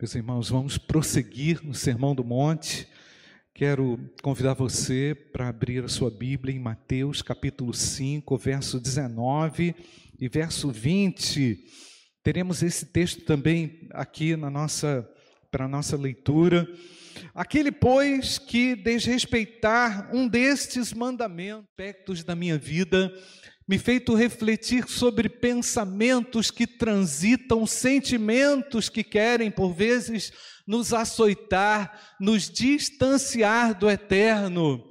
Meus 0.00 0.14
irmãos, 0.14 0.48
vamos 0.48 0.78
prosseguir 0.78 1.60
no 1.60 1.74
Sermão 1.74 2.14
do 2.14 2.22
Monte. 2.22 2.86
Quero 3.52 3.98
convidar 4.22 4.54
você 4.54 5.12
para 5.32 5.48
abrir 5.48 5.82
a 5.82 5.88
sua 5.88 6.08
Bíblia 6.08 6.54
em 6.54 6.60
Mateus 6.60 7.20
capítulo 7.20 7.74
5, 7.74 8.38
verso 8.38 8.78
19 8.78 9.74
e 10.16 10.28
verso 10.28 10.70
20. 10.70 11.64
Teremos 12.22 12.62
esse 12.62 12.86
texto 12.86 13.24
também 13.24 13.88
aqui 13.90 14.36
na 14.36 14.48
nossa 14.48 15.04
para 15.50 15.64
a 15.64 15.68
nossa 15.68 15.96
leitura. 15.96 16.68
Aquele, 17.34 17.72
pois, 17.72 18.38
que 18.38 18.76
desrespeitar 18.76 20.14
um 20.14 20.28
destes 20.28 20.92
mandamentos, 20.92 21.66
aspectos 21.70 22.22
da 22.22 22.36
minha 22.36 22.56
vida, 22.56 23.12
me 23.68 23.78
feito 23.78 24.14
refletir 24.14 24.88
sobre 24.88 25.28
pensamentos 25.28 26.50
que 26.50 26.66
transitam, 26.66 27.66
sentimentos 27.66 28.88
que 28.88 29.04
querem, 29.04 29.50
por 29.50 29.74
vezes, 29.74 30.32
nos 30.66 30.94
açoitar, 30.94 32.16
nos 32.18 32.48
distanciar 32.48 33.74
do 33.74 33.90
eterno. 33.90 34.88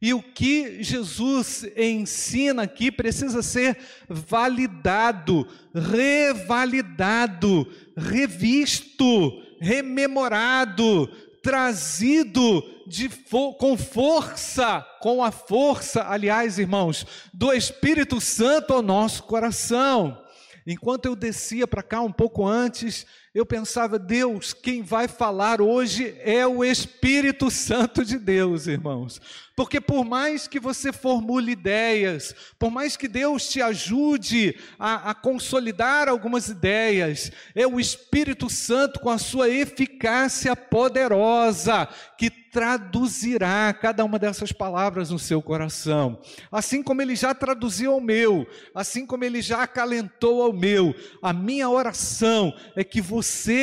E 0.00 0.14
o 0.14 0.22
que 0.22 0.82
Jesus 0.82 1.64
ensina 1.76 2.62
aqui 2.62 2.90
precisa 2.92 3.42
ser 3.42 3.76
validado, 4.08 5.46
revalidado, 5.74 7.66
revisto, 7.96 9.42
rememorado, 9.60 11.06
trazido 11.42 12.62
fo 13.08 13.54
com 13.54 13.76
força, 13.76 14.80
com 15.00 15.22
a 15.22 15.30
força, 15.30 16.04
aliás, 16.08 16.58
irmãos, 16.58 17.06
do 17.32 17.52
Espírito 17.52 18.20
Santo 18.20 18.72
ao 18.72 18.82
nosso 18.82 19.22
coração. 19.22 20.24
Enquanto 20.66 21.06
eu 21.06 21.16
descia 21.16 21.66
para 21.66 21.82
cá 21.82 22.00
um 22.00 22.12
pouco 22.12 22.46
antes, 22.46 23.06
eu 23.32 23.46
pensava, 23.46 23.96
Deus, 23.96 24.52
quem 24.52 24.82
vai 24.82 25.06
falar 25.06 25.60
hoje 25.60 26.16
é 26.18 26.44
o 26.44 26.64
Espírito 26.64 27.48
Santo 27.48 28.04
de 28.04 28.18
Deus, 28.18 28.66
irmãos. 28.66 29.20
Porque 29.60 29.80
por 29.80 30.04
mais 30.06 30.48
que 30.48 30.58
você 30.58 30.90
formule 30.90 31.52
ideias, 31.52 32.34
por 32.58 32.70
mais 32.70 32.96
que 32.96 33.06
Deus 33.06 33.46
te 33.46 33.60
ajude 33.60 34.56
a, 34.78 35.10
a, 35.10 35.14
consolidar 35.14 36.08
algumas 36.08 36.48
ideias, 36.48 37.30
é 37.54 37.66
o 37.66 37.78
Espírito 37.78 38.48
Santo 38.48 38.98
com 39.00 39.10
a 39.10 39.18
sua 39.18 39.50
eficácia 39.50 40.56
poderosa 40.56 41.86
que 42.16 42.30
traduzirá 42.30 43.72
cada 43.72 44.04
uma 44.04 44.18
dessas 44.18 44.50
palavras 44.50 45.10
no 45.10 45.18
seu 45.18 45.40
coração. 45.42 46.18
Assim 46.50 46.82
como 46.82 47.00
ele 47.02 47.14
já 47.14 47.34
traduziu 47.34 47.92
ao 47.92 48.00
meu, 48.00 48.46
assim 48.74 49.06
como 49.06 49.24
ele 49.24 49.40
já 49.42 49.62
acalentou 49.62 50.42
ao 50.42 50.52
meu, 50.52 50.94
a 51.22 51.32
minha 51.32 51.68
oração 51.68 52.52
é 52.74 52.82
que 52.82 53.00
você 53.00 53.19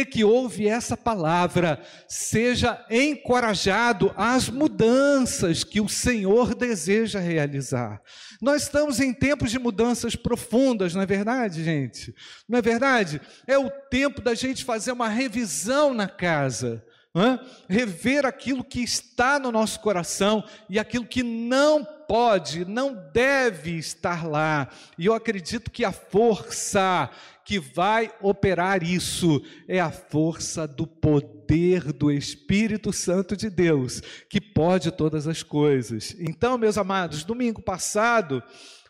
que 0.10 0.24
ouve 0.24 0.68
essa 0.68 0.96
palavra 0.96 1.82
seja 2.08 2.86
encorajado 2.90 4.14
às 4.16 4.50
mudanças 4.50 5.64
que 5.64 5.82
o 5.82 5.90
Senhor 5.90 6.56
deseja 6.56 7.20
realizar. 7.20 8.02
Nós 8.42 8.64
estamos 8.64 9.00
em 9.00 9.14
tempos 9.14 9.52
de 9.52 9.60
mudanças 9.60 10.16
profundas, 10.16 10.94
não 10.94 11.02
é 11.02 11.06
verdade, 11.06 11.64
gente? 11.64 12.14
Não 12.48 12.60
é 12.60 12.62
verdade? 12.62 13.20
É 13.46 13.58
o 13.58 13.70
tempo 13.70 14.22
da 14.22 14.36
gente 14.36 14.64
fazer 14.64 14.92
uma 14.92 15.10
revisão 15.10 15.94
na 15.94 16.08
casa. 16.08 16.84
É? 17.16 17.40
Rever 17.68 18.28
aquilo 18.28 18.64
que 18.64 18.80
está 18.80 19.40
no 19.40 19.52
nosso 19.52 19.80
coração 19.80 20.44
e 20.70 20.78
aquilo 20.78 21.04
que 21.04 21.24
não 21.24 21.84
pode, 22.08 22.64
não 22.64 22.94
deve 23.12 23.72
estar 23.72 24.28
lá. 24.28 24.70
E 24.98 25.08
eu 25.08 25.14
acredito 25.16 25.72
que 25.72 25.84
a 25.84 25.92
força 25.92 27.10
que 27.48 27.60
vai 27.60 28.12
operar 28.20 28.84
isso 28.84 29.42
é 29.70 29.80
a 29.80 29.90
força 29.90 30.68
do 30.68 30.86
poder 30.86 31.94
do 31.94 32.12
Espírito 32.12 32.92
Santo 32.92 33.38
de 33.38 33.50
Deus, 33.50 34.02
que 34.30 34.42
pode 34.42 34.92
todas 34.92 35.28
as 35.28 35.44
coisas. 35.44 36.14
Então, 36.20 36.58
meus 36.58 36.78
amados, 36.78 37.24
domingo 37.24 37.62
passado 37.62 38.44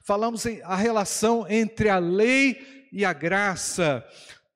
falamos 0.04 0.44
em 0.48 0.60
a 0.64 0.76
relação 0.76 1.46
entre 1.48 1.88
a 1.88 2.00
lei 2.00 2.88
e 2.92 3.06
a 3.06 3.14
graça. 3.14 4.04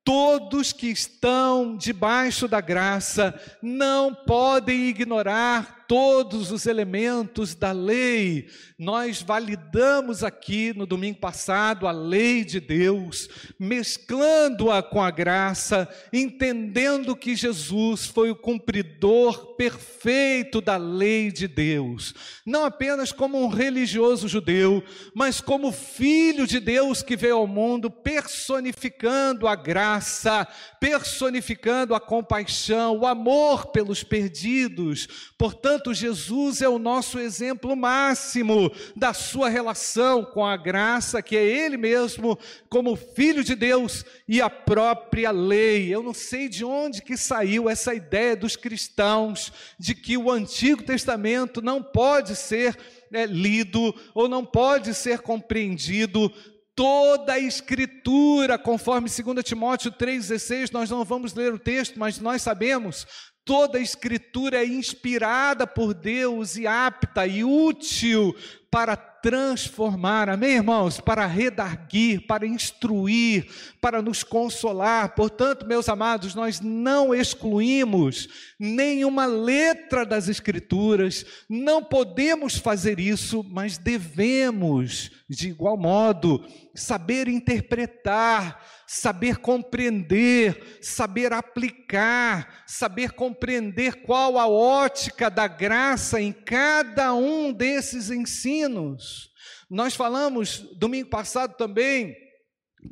Todos 0.04 0.74
que 0.74 0.88
estão 0.88 1.78
debaixo 1.78 2.48
da 2.48 2.60
graça 2.60 3.40
não 3.62 4.16
podem 4.16 4.88
ignorar 4.88 5.81
todos 5.92 6.52
os 6.52 6.68
elementos 6.68 7.54
da 7.54 7.74
lei. 7.74 8.48
Nós 8.80 9.22
validamos 9.22 10.24
aqui 10.24 10.72
no 10.74 10.86
domingo 10.86 11.20
passado 11.20 11.86
a 11.86 11.92
lei 11.92 12.46
de 12.46 12.62
Deus, 12.62 13.28
mesclando-a 13.60 14.82
com 14.82 15.04
a 15.04 15.12
graça, 15.12 15.90
entendendo 16.14 17.14
que 17.14 17.36
Jesus 17.36 18.06
foi 18.06 18.32
o 18.32 18.36
cumpridor 18.38 19.58
perfeito 19.58 20.62
da 20.62 20.78
lei 20.78 21.30
de 21.30 21.46
Deus, 21.46 22.16
não 22.46 22.64
apenas 22.64 23.12
como 23.12 23.44
um 23.44 23.50
religioso 23.50 24.30
judeu, 24.30 24.82
mas 25.14 25.42
como 25.42 25.74
filho 25.74 26.48
de 26.48 26.62
Deus 26.62 27.04
que 27.04 27.18
veio 27.18 27.36
ao 27.36 27.46
mundo 27.46 27.92
personificando 27.92 29.46
a 29.46 29.56
graça, 29.56 30.48
personificando 30.80 31.94
a 31.94 32.00
compaixão, 32.00 32.98
o 32.98 33.06
amor 33.06 33.68
pelos 33.68 34.04
perdidos. 34.04 35.32
Portanto, 35.38 35.81
Portanto, 35.82 35.94
Jesus 35.96 36.62
é 36.62 36.70
o 36.70 36.78
nosso 36.78 37.18
exemplo 37.18 37.76
máximo 37.76 38.72
da 38.96 39.16
sua 39.16 39.50
relação 39.50 40.24
com 40.24 40.46
a 40.46 40.56
graça, 40.56 41.24
que 41.24 41.36
é 41.36 41.44
Ele 41.44 41.76
mesmo, 41.76 42.38
como 42.70 42.96
Filho 42.96 43.44
de 43.44 43.56
Deus 43.56 44.06
e 44.28 44.40
a 44.40 44.48
própria 44.48 45.32
lei. 45.32 45.92
Eu 45.92 46.04
não 46.04 46.14
sei 46.14 46.48
de 46.48 46.64
onde 46.64 47.02
que 47.02 47.18
saiu 47.18 47.68
essa 47.68 47.96
ideia 47.96 48.36
dos 48.36 48.56
cristãos 48.56 49.52
de 49.80 49.96
que 49.96 50.16
o 50.18 50.30
Antigo 50.30 50.84
Testamento 50.84 51.64
não 51.64 51.82
pode 51.82 52.36
ser 52.36 52.78
é, 53.12 53.26
lido 53.26 53.96
ou 54.14 54.30
não 54.30 54.46
pode 54.46 54.94
ser 54.94 55.22
compreendido 55.22 56.32
toda 56.76 57.34
a 57.34 57.40
escritura, 57.40 58.58
conforme 58.58 59.10
2 59.10 59.44
Timóteo 59.44 59.92
3,16, 59.92 60.72
nós 60.72 60.90
não 60.90 61.04
vamos 61.04 61.34
ler 61.34 61.54
o 61.54 61.60
texto, 61.60 62.00
mas 62.00 62.20
nós 62.20 62.42
sabemos, 62.42 63.06
Toda 63.44 63.80
a 63.80 63.82
Escritura 63.82 64.58
é 64.58 64.66
inspirada 64.66 65.66
por 65.66 65.94
Deus 65.94 66.58
e 66.58 66.68
apta 66.68 67.26
e 67.26 67.44
útil 67.44 68.36
para 68.70 68.96
transformar, 68.96 70.30
amém, 70.30 70.56
irmãos? 70.56 71.00
Para 71.00 71.26
redarguir, 71.26 72.26
para 72.26 72.48
instruir, 72.48 73.46
para 73.82 74.02
nos 74.02 74.24
consolar. 74.24 75.14
Portanto, 75.14 75.68
meus 75.68 75.90
amados, 75.90 76.34
nós 76.34 76.60
não 76.60 77.14
excluímos 77.14 78.30
nenhuma 78.58 79.26
letra 79.26 80.06
das 80.06 80.28
Escrituras, 80.28 81.26
não 81.50 81.84
podemos 81.84 82.58
fazer 82.58 83.00
isso, 83.00 83.44
mas 83.44 83.78
devemos, 83.78 85.12
de 85.30 85.50
igual 85.50 85.78
modo, 85.78 86.44
saber 86.74 87.28
interpretar, 87.28 88.66
saber 88.94 89.38
compreender, 89.38 90.80
saber 90.82 91.32
aplicar, 91.32 92.62
saber 92.68 93.14
compreender 93.14 94.02
qual 94.02 94.38
a 94.38 94.50
ótica 94.50 95.30
da 95.30 95.48
graça 95.48 96.20
em 96.20 96.34
cada 96.34 97.14
um 97.14 97.54
desses 97.54 98.12
ensinos. 98.12 99.32
Nós 99.70 99.96
falamos 99.96 100.60
domingo 100.76 101.10
passado 101.10 101.56
também 101.56 102.18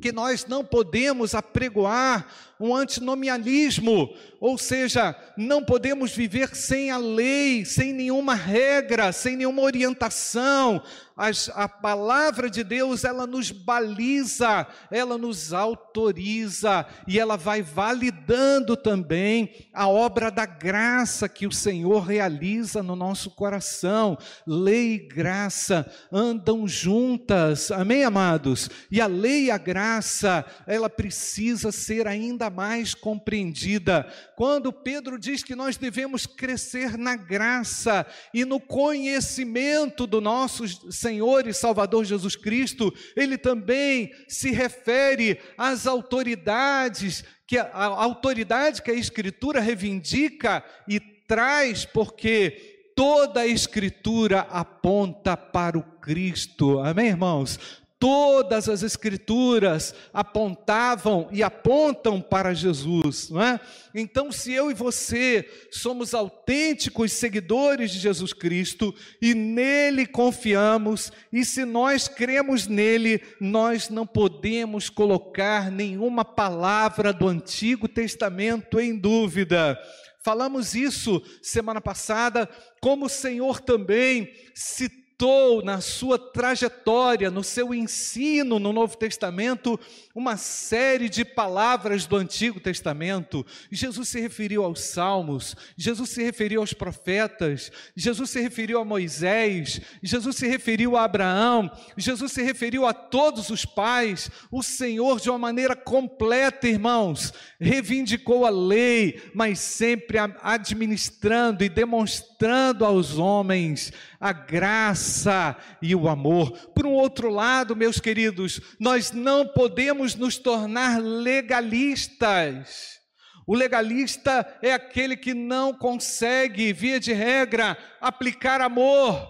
que 0.00 0.10
nós 0.10 0.46
não 0.46 0.64
podemos 0.64 1.34
apregoar 1.34 2.26
um 2.60 2.76
antinomialismo, 2.76 4.14
ou 4.38 4.58
seja, 4.58 5.16
não 5.36 5.64
podemos 5.64 6.12
viver 6.12 6.54
sem 6.54 6.90
a 6.90 6.98
lei, 6.98 7.64
sem 7.64 7.92
nenhuma 7.92 8.34
regra, 8.34 9.12
sem 9.12 9.36
nenhuma 9.36 9.62
orientação. 9.62 10.82
As, 11.16 11.50
a 11.54 11.68
palavra 11.68 12.48
de 12.48 12.64
Deus, 12.64 13.04
ela 13.04 13.26
nos 13.26 13.50
baliza, 13.50 14.66
ela 14.90 15.18
nos 15.18 15.52
autoriza 15.52 16.86
e 17.06 17.18
ela 17.18 17.36
vai 17.36 17.60
validando 17.60 18.74
também 18.74 19.68
a 19.74 19.86
obra 19.86 20.30
da 20.30 20.46
graça 20.46 21.28
que 21.28 21.46
o 21.46 21.52
Senhor 21.52 22.00
realiza 22.00 22.82
no 22.82 22.96
nosso 22.96 23.30
coração. 23.30 24.16
Lei 24.46 24.94
e 24.94 24.98
graça 24.98 25.90
andam 26.10 26.66
juntas, 26.66 27.70
amém, 27.70 28.04
amados? 28.04 28.70
E 28.90 28.98
a 28.98 29.06
lei 29.06 29.44
e 29.44 29.50
a 29.50 29.58
graça, 29.58 30.42
ela 30.66 30.88
precisa 30.88 31.70
ser 31.70 32.06
ainda 32.06 32.49
mais 32.50 32.94
compreendida. 32.94 34.06
Quando 34.36 34.72
Pedro 34.72 35.18
diz 35.18 35.42
que 35.42 35.54
nós 35.54 35.76
devemos 35.76 36.26
crescer 36.26 36.98
na 36.98 37.16
graça 37.16 38.06
e 38.34 38.44
no 38.44 38.60
conhecimento 38.60 40.06
do 40.06 40.20
nosso 40.20 40.66
Senhor 40.92 41.46
e 41.46 41.54
Salvador 41.54 42.04
Jesus 42.04 42.36
Cristo, 42.36 42.92
ele 43.16 43.38
também 43.38 44.12
se 44.28 44.50
refere 44.50 45.40
às 45.56 45.86
autoridades, 45.86 47.24
que 47.46 47.56
a, 47.56 47.64
a 47.64 47.84
autoridade 47.84 48.82
que 48.82 48.90
a 48.90 48.94
Escritura 48.94 49.60
reivindica 49.60 50.62
e 50.86 51.00
traz, 51.00 51.84
porque 51.84 52.92
toda 52.94 53.40
a 53.40 53.46
Escritura 53.46 54.40
aponta 54.50 55.36
para 55.36 55.78
o 55.78 55.82
Cristo. 55.82 56.80
Amém, 56.80 57.06
irmãos? 57.06 57.80
Todas 58.00 58.66
as 58.66 58.82
escrituras 58.82 59.94
apontavam 60.10 61.28
e 61.30 61.42
apontam 61.42 62.18
para 62.18 62.54
Jesus, 62.54 63.28
não 63.28 63.42
é? 63.42 63.60
Então, 63.94 64.32
se 64.32 64.54
eu 64.54 64.70
e 64.70 64.74
você 64.74 65.46
somos 65.70 66.14
autênticos 66.14 67.12
seguidores 67.12 67.90
de 67.90 67.98
Jesus 67.98 68.32
Cristo 68.32 68.94
e 69.20 69.34
nele 69.34 70.06
confiamos, 70.06 71.12
e 71.30 71.44
se 71.44 71.66
nós 71.66 72.08
cremos 72.08 72.66
nele, 72.66 73.20
nós 73.38 73.90
não 73.90 74.06
podemos 74.06 74.88
colocar 74.88 75.70
nenhuma 75.70 76.24
palavra 76.24 77.12
do 77.12 77.28
Antigo 77.28 77.86
Testamento 77.86 78.80
em 78.80 78.96
dúvida. 78.96 79.78
Falamos 80.22 80.74
isso 80.74 81.22
semana 81.42 81.82
passada, 81.82 82.48
como 82.80 83.06
o 83.06 83.10
Senhor 83.10 83.60
também 83.60 84.32
citou 84.54 85.00
citou 85.20 85.62
na 85.62 85.82
sua 85.82 86.18
trajetória, 86.18 87.30
no 87.30 87.44
seu 87.44 87.74
ensino 87.74 88.58
no 88.58 88.72
Novo 88.72 88.96
Testamento, 88.96 89.78
uma 90.14 90.36
série 90.36 91.08
de 91.08 91.24
palavras 91.24 92.04
do 92.04 92.16
Antigo 92.16 92.58
Testamento. 92.58 93.46
Jesus 93.70 94.08
se 94.08 94.20
referiu 94.20 94.64
aos 94.64 94.80
Salmos, 94.80 95.54
Jesus 95.76 96.10
se 96.10 96.22
referiu 96.22 96.60
aos 96.60 96.72
profetas, 96.72 97.70
Jesus 97.94 98.30
se 98.30 98.40
referiu 98.40 98.80
a 98.80 98.84
Moisés, 98.84 99.80
Jesus 100.02 100.36
se 100.36 100.48
referiu 100.48 100.96
a 100.96 101.04
Abraão, 101.04 101.70
Jesus 101.96 102.32
se 102.32 102.42
referiu 102.42 102.86
a 102.86 102.92
todos 102.92 103.50
os 103.50 103.64
pais. 103.64 104.30
O 104.50 104.62
Senhor, 104.62 105.20
de 105.20 105.30
uma 105.30 105.38
maneira 105.38 105.76
completa, 105.76 106.66
irmãos, 106.66 107.32
reivindicou 107.60 108.44
a 108.44 108.50
lei, 108.50 109.30
mas 109.32 109.60
sempre 109.60 110.18
administrando 110.42 111.62
e 111.62 111.68
demonstrando 111.68 112.84
aos 112.84 113.16
homens 113.16 113.92
a 114.20 114.32
graça 114.32 115.56
e 115.80 115.94
o 115.94 116.08
amor. 116.08 116.50
Por 116.74 116.84
um 116.84 116.92
outro 116.92 117.30
lado, 117.30 117.74
meus 117.74 118.00
queridos, 118.00 118.60
nós 118.78 119.12
não 119.12 119.46
podemos 119.46 119.99
nos 120.14 120.38
tornar 120.38 121.00
legalistas. 121.00 122.98
O 123.46 123.54
legalista 123.54 124.46
é 124.62 124.72
aquele 124.72 125.16
que 125.16 125.34
não 125.34 125.74
consegue, 125.74 126.72
via 126.72 127.00
de 127.00 127.12
regra, 127.12 127.76
aplicar 128.00 128.60
amor, 128.60 129.28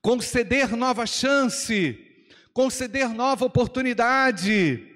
conceder 0.00 0.76
nova 0.76 1.06
chance, 1.06 1.98
conceder 2.52 3.08
nova 3.08 3.44
oportunidade. 3.44 4.86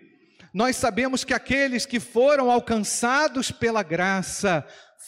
Nós 0.52 0.76
sabemos 0.76 1.24
que 1.24 1.34
aqueles 1.34 1.84
que 1.84 1.98
foram 1.98 2.48
alcançados 2.48 3.50
pela 3.50 3.82
graça 3.82 4.64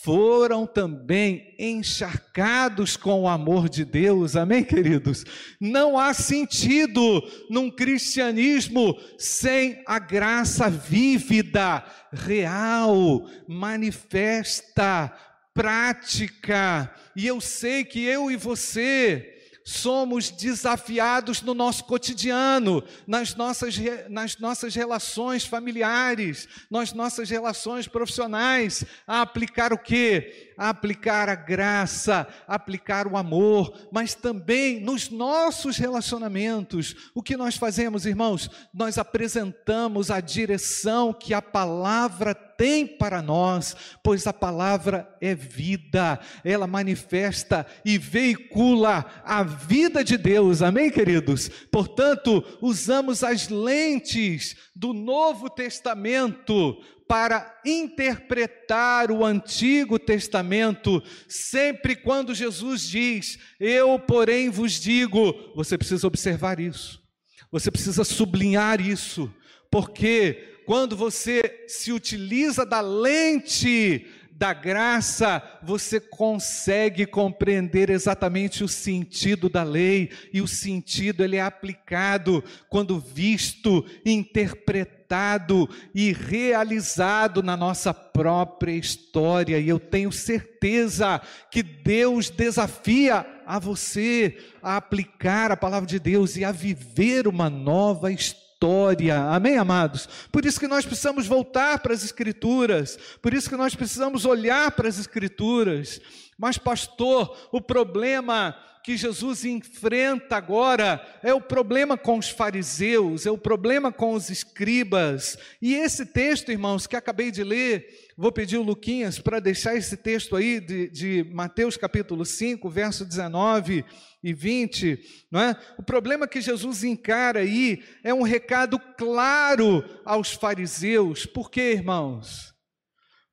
foram 0.06 0.69
também 0.69 1.53
encharcados 1.58 2.97
com 2.97 3.23
o 3.23 3.29
amor 3.29 3.69
de 3.69 3.85
Deus, 3.85 4.37
amém, 4.37 4.62
queridos? 4.62 5.25
Não 5.61 5.99
há 5.99 6.14
sentido 6.14 7.29
num 7.50 7.69
cristianismo 7.69 8.97
sem 9.19 9.82
a 9.85 9.99
graça 9.99 10.70
vívida, 10.70 11.85
real, 12.12 13.29
manifesta, 13.49 15.12
prática, 15.53 16.94
e 17.17 17.26
eu 17.26 17.41
sei 17.41 17.85
que 17.85 18.05
eu 18.05 18.31
e 18.31 18.37
você, 18.37 19.36
somos 19.66 20.30
desafiados 20.30 21.42
no 21.42 21.52
nosso 21.52 21.82
cotidiano, 21.82 22.84
nas 23.04 23.34
nossas, 23.34 23.74
nas 24.08 24.38
nossas 24.38 24.76
relações 24.76 25.44
familiares, 25.44 26.48
nas 26.70 26.92
nossas 26.92 27.28
relações 27.28 27.88
profissionais, 27.88 28.84
a 29.04 29.22
aplicar 29.22 29.72
o 29.72 29.78
quê? 29.78 30.45
Aplicar 30.56 31.29
a 31.29 31.35
graça, 31.35 32.26
aplicar 32.47 33.06
o 33.06 33.17
amor, 33.17 33.73
mas 33.91 34.14
também 34.14 34.81
nos 34.81 35.11
nossos 35.11 35.76
relacionamentos. 35.76 37.11
O 37.14 37.23
que 37.23 37.37
nós 37.37 37.56
fazemos, 37.56 38.06
irmãos? 38.06 38.50
Nós 38.73 38.99
apresentamos 38.99 40.11
a 40.11 40.20
direção 40.20 41.12
que 41.12 41.35
a 41.35 41.43
palavra 41.43 42.35
tem 42.35 42.87
para 42.87 43.20
nós, 43.20 43.76
pois 44.03 44.26
a 44.26 44.32
palavra 44.32 45.08
é 45.20 45.35
vida, 45.35 46.19
ela 46.43 46.67
manifesta 46.67 47.67
e 47.85 47.99
veicula 47.99 49.05
a 49.25 49.43
vida 49.43 50.02
de 50.02 50.17
Deus, 50.17 50.62
amém, 50.62 50.91
queridos? 50.91 51.49
Portanto, 51.70 52.43
usamos 52.61 53.23
as 53.23 53.49
lentes 53.49 54.56
do 54.75 54.93
Novo 54.93 55.50
Testamento 55.50 56.79
para 57.08 57.61
interpretar 57.64 59.11
o 59.11 59.25
Antigo 59.25 59.99
Testamento, 59.99 61.03
sempre 61.29 61.94
quando 61.94 62.35
Jesus 62.35 62.88
diz: 62.88 63.38
Eu, 63.61 63.99
porém, 63.99 64.50
vos 64.50 64.73
digo, 64.73 65.53
você 65.55 65.79
precisa 65.79 66.06
observar 66.06 66.58
isso, 66.58 67.03
você 67.50 67.70
precisa 67.70 68.05
sublinhar 68.05 68.81
isso, 68.81 69.32
porque 69.70 70.56
quando 70.67 70.97
você 70.97 71.64
se 71.69 71.93
utiliza 71.93 72.67
da 72.67 72.81
lente 72.81 74.05
da 74.38 74.53
graça, 74.53 75.43
você 75.62 75.99
consegue 75.99 77.06
compreender 77.06 77.88
exatamente 77.88 78.62
o 78.62 78.69
sentido 78.69 79.49
da 79.49 79.62
lei, 79.62 80.11
e 80.31 80.43
o 80.43 80.47
sentido 80.47 81.25
ele 81.25 81.37
é 81.37 81.41
aplicado 81.41 82.44
quando 82.69 83.00
visto, 83.00 83.85
interpretado 84.05 85.69
e 85.94 86.12
realizado 86.12 87.43
na 87.43 87.56
nossa 87.56 87.94
própria 87.94 88.73
história. 88.73 89.59
E 89.59 89.69
eu 89.69 89.81
tenho 89.81 90.12
certeza 90.12 91.21
que 91.50 91.62
Deus 91.62 92.29
desafia 92.29 93.25
a 93.47 93.59
você 93.59 94.37
a 94.62 94.77
aplicar 94.77 95.50
a 95.50 95.56
palavra 95.56 95.87
de 95.88 95.99
Deus 95.99 96.37
e 96.37 96.44
a 96.44 96.53
viver 96.53 97.27
uma 97.27 97.49
nova 97.49 98.12
história 98.12 98.45
história. 98.56 99.19
Amém, 99.19 99.58
amados? 99.58 100.08
Por 100.32 100.47
isso 100.47 100.58
que 100.58 100.67
nós 100.67 100.87
precisamos 100.87 101.26
voltar 101.26 101.79
para 101.81 101.93
as 101.93 102.03
Escrituras, 102.03 102.99
por 103.20 103.35
isso 103.35 103.50
que 103.50 103.56
nós 103.56 103.75
precisamos 103.75 104.25
olhar 104.25 104.70
para 104.70 104.88
as 104.88 104.99
Escrituras. 104.99 106.00
Mas, 106.38 106.56
pastor, 106.56 107.37
o 107.53 107.61
problema 107.61 108.56
que 108.87 108.97
Jesus 108.97 109.44
enfrenta 109.44 110.37
agora 110.37 111.05
é 111.21 111.35
o 111.35 111.41
problema 111.41 111.99
com 111.99 112.19
os 112.19 112.29
fariseus, 112.29 113.27
é 113.27 113.31
o 113.33 113.37
problema 113.37 113.91
com 113.91 114.12
os 114.12 114.31
escribas. 114.31 115.37
E 115.61 115.75
esse 115.75 116.06
texto, 116.06 116.53
irmãos, 116.53 116.87
que 116.87 116.94
acabei 116.94 117.33
de 117.33 117.43
ler, 117.43 117.85
vou 118.17 118.31
pedir 118.31 118.59
o 118.59 118.62
Luquinhas 118.62 119.19
para 119.19 119.41
deixar 119.41 119.75
esse 119.75 119.97
texto 119.97 120.37
aí 120.37 120.61
de, 120.61 120.88
de 120.88 121.27
Mateus 121.33 121.77
capítulo 121.77 122.25
5, 122.25 122.71
verso 122.71 123.05
19 123.05 123.85
e 124.23 124.33
20, 124.33 125.00
não 125.33 125.41
é? 125.41 125.56
O 125.77 125.83
problema 125.83 126.29
que 126.29 126.41
Jesus 126.41 126.85
encara 126.85 127.41
aí 127.41 127.83
é 128.05 128.15
um 128.15 128.23
recado 128.23 128.79
claro 128.97 129.83
aos 130.05 130.31
fariseus. 130.31 131.27
Por 131.27 131.50
quê, 131.50 131.73
irmãos? 131.73 132.56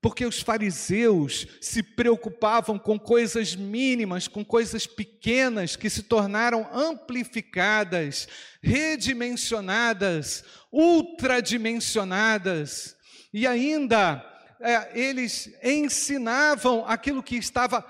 Porque 0.04 0.24
os 0.26 0.42
fariseus 0.42 1.48
se 1.62 1.82
preocupavam 1.82 2.78
com 2.78 3.00
coisas 3.00 3.56
mínimas, 3.56 4.28
com 4.28 4.44
coisas 4.44 4.86
pequenas 4.86 5.78
que 5.78 5.90
se 5.90 6.04
tornaram 6.04 6.68
amplificadas, 6.74 8.28
redimensionadas, 8.62 10.44
ultradimensionadas, 10.70 12.98
e 13.34 13.48
ainda 13.48 14.22
é, 14.60 14.90
eles 14.94 15.50
ensinavam 15.64 16.84
aquilo 16.86 17.24
que 17.24 17.38
estava 17.38 17.82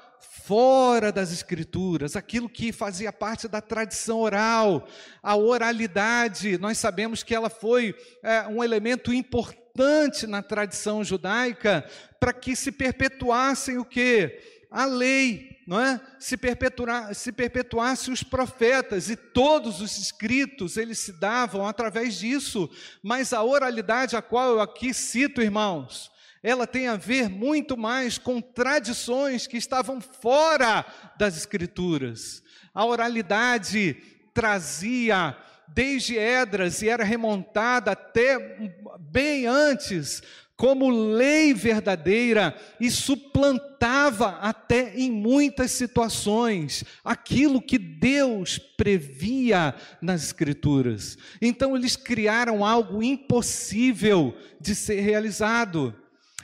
fora 0.44 1.12
das 1.12 1.32
Escrituras, 1.32 2.16
aquilo 2.16 2.48
que 2.48 2.72
fazia 2.72 3.12
parte 3.12 3.48
da 3.48 3.60
tradição 3.60 4.20
oral, 4.20 4.88
a 5.24 5.36
oralidade, 5.36 6.60
nós 6.60 6.78
sabemos 6.78 7.24
que 7.24 7.34
ela 7.34 7.50
foi 7.50 7.96
é, 8.22 8.48
um 8.48 8.64
elemento 8.64 9.12
importante 9.12 9.63
importante 9.74 10.28
na 10.28 10.44
tradição 10.44 11.04
judaica 11.04 11.84
para 12.20 12.32
que 12.32 12.56
se 12.56 12.72
perpetuassem 12.72 13.80
o 13.80 13.86
que? 13.86 14.40
A 14.70 14.86
lei, 14.86 15.64
não 15.68 15.80
é? 15.80 16.00
Se, 16.20 16.38
perpetuar, 16.38 17.14
se 17.16 17.32
perpetuasse 17.32 18.12
os 18.12 18.22
profetas 18.24 19.10
e 19.10 19.16
todos 19.16 19.82
os 19.82 19.98
escritos, 19.98 20.78
eles 20.78 21.00
se 21.00 21.14
davam 21.14 21.68
através 21.68 22.16
disso. 22.20 22.70
Mas 23.02 23.34
a 23.34 23.44
oralidade 23.44 24.16
a 24.16 24.22
qual 24.22 24.52
eu 24.52 24.62
aqui 24.62 24.94
cito, 24.94 25.42
irmãos, 25.42 26.12
ela 26.44 26.68
tem 26.68 26.88
a 26.88 26.96
ver 26.96 27.28
muito 27.28 27.76
mais 27.76 28.20
com 28.20 28.40
tradições 28.42 29.48
que 29.48 29.58
estavam 29.58 30.00
fora 30.00 30.86
das 31.18 31.36
escrituras. 31.36 32.44
A 32.74 32.86
oralidade 32.86 33.96
trazia 34.34 35.36
desde 35.68 36.18
Edras 36.18 36.82
e 36.82 36.90
era 36.90 37.04
remontada 37.04 37.92
até 37.92 38.60
bem 39.00 39.46
antes, 39.46 40.22
como 40.56 40.90
lei 40.90 41.54
verdadeira 41.54 42.56
e 42.80 42.90
suplantava 42.90 44.38
até 44.40 44.96
em 44.96 45.12
muitas 45.12 45.72
situações 45.72 46.84
aquilo 47.04 47.62
que 47.62 47.78
Deus 47.78 48.58
previa 48.58 49.76
nas 50.02 50.24
Escrituras. 50.24 51.18
Então 51.42 51.76
eles 51.76 51.96
criaram 51.96 52.64
algo 52.64 53.02
impossível 53.02 54.36
de 54.62 54.76
ser 54.76 55.02
realizado. 55.02 55.94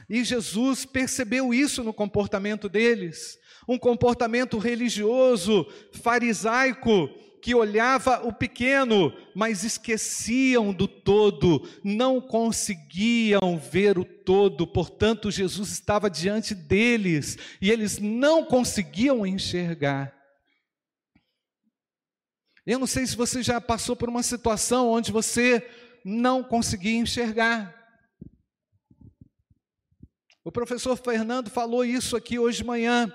E 0.09 0.23
Jesus 0.23 0.85
percebeu 0.85 1.53
isso 1.53 1.83
no 1.83 1.93
comportamento 1.93 2.67
deles, 2.67 3.37
um 3.67 3.77
comportamento 3.77 4.57
religioso, 4.57 5.67
farisaico, 5.93 7.09
que 7.41 7.55
olhava 7.55 8.25
o 8.27 8.33
pequeno, 8.33 9.13
mas 9.35 9.63
esqueciam 9.63 10.73
do 10.73 10.87
todo, 10.87 11.67
não 11.83 12.19
conseguiam 12.19 13.57
ver 13.57 13.97
o 13.97 14.05
todo, 14.05 14.67
portanto, 14.67 15.31
Jesus 15.31 15.71
estava 15.71 16.09
diante 16.09 16.53
deles 16.53 17.37
e 17.61 17.71
eles 17.71 17.97
não 17.97 18.43
conseguiam 18.45 19.25
enxergar. 19.25 20.13
Eu 22.65 22.77
não 22.77 22.87
sei 22.87 23.07
se 23.07 23.15
você 23.15 23.41
já 23.41 23.59
passou 23.59 23.95
por 23.95 24.09
uma 24.09 24.21
situação 24.21 24.89
onde 24.89 25.11
você 25.11 25.67
não 26.03 26.43
conseguia 26.43 26.99
enxergar. 26.99 27.75
O 30.43 30.51
professor 30.51 30.95
Fernando 30.95 31.49
falou 31.49 31.83
isso 31.83 32.15
aqui 32.15 32.39
hoje 32.39 32.59
de 32.59 32.63
manhã. 32.63 33.11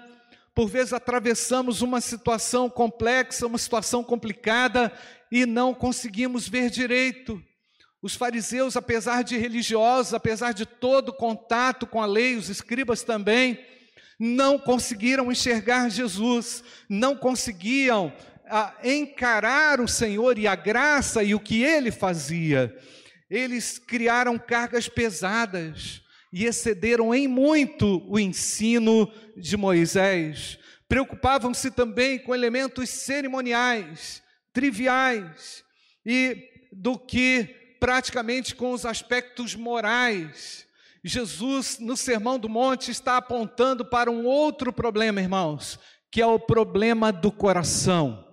Por 0.54 0.68
vezes 0.68 0.92
atravessamos 0.92 1.82
uma 1.82 2.00
situação 2.00 2.70
complexa, 2.70 3.46
uma 3.46 3.58
situação 3.58 4.04
complicada 4.04 4.92
e 5.30 5.44
não 5.44 5.74
conseguimos 5.74 6.48
ver 6.48 6.70
direito. 6.70 7.42
Os 8.00 8.14
fariseus, 8.14 8.76
apesar 8.76 9.24
de 9.24 9.36
religiosos, 9.36 10.14
apesar 10.14 10.52
de 10.52 10.64
todo 10.64 11.12
contato 11.12 11.86
com 11.86 12.00
a 12.00 12.06
lei, 12.06 12.36
os 12.36 12.48
escribas 12.48 13.02
também, 13.02 13.58
não 14.18 14.58
conseguiram 14.58 15.32
enxergar 15.32 15.88
Jesus, 15.88 16.62
não 16.88 17.16
conseguiam 17.16 18.12
ah, 18.46 18.74
encarar 18.84 19.80
o 19.80 19.88
Senhor 19.88 20.38
e 20.38 20.46
a 20.46 20.54
graça 20.54 21.24
e 21.24 21.34
o 21.34 21.40
que 21.40 21.64
ele 21.64 21.90
fazia. 21.90 22.76
Eles 23.28 23.78
criaram 23.78 24.38
cargas 24.38 24.88
pesadas, 24.88 26.03
e 26.34 26.46
excederam 26.46 27.14
em 27.14 27.28
muito 27.28 28.02
o 28.08 28.18
ensino 28.18 29.08
de 29.36 29.56
Moisés. 29.56 30.58
Preocupavam-se 30.88 31.70
também 31.70 32.18
com 32.18 32.34
elementos 32.34 32.90
cerimoniais, 32.90 34.20
triviais, 34.52 35.62
e 36.04 36.36
do 36.72 36.98
que 36.98 37.76
praticamente 37.78 38.52
com 38.56 38.72
os 38.72 38.84
aspectos 38.84 39.54
morais. 39.54 40.66
Jesus, 41.04 41.78
no 41.78 41.96
Sermão 41.96 42.36
do 42.36 42.48
Monte, 42.48 42.90
está 42.90 43.16
apontando 43.16 43.84
para 43.84 44.10
um 44.10 44.24
outro 44.24 44.72
problema, 44.72 45.20
irmãos, 45.20 45.78
que 46.10 46.20
é 46.20 46.26
o 46.26 46.40
problema 46.40 47.12
do 47.12 47.30
coração. 47.30 48.26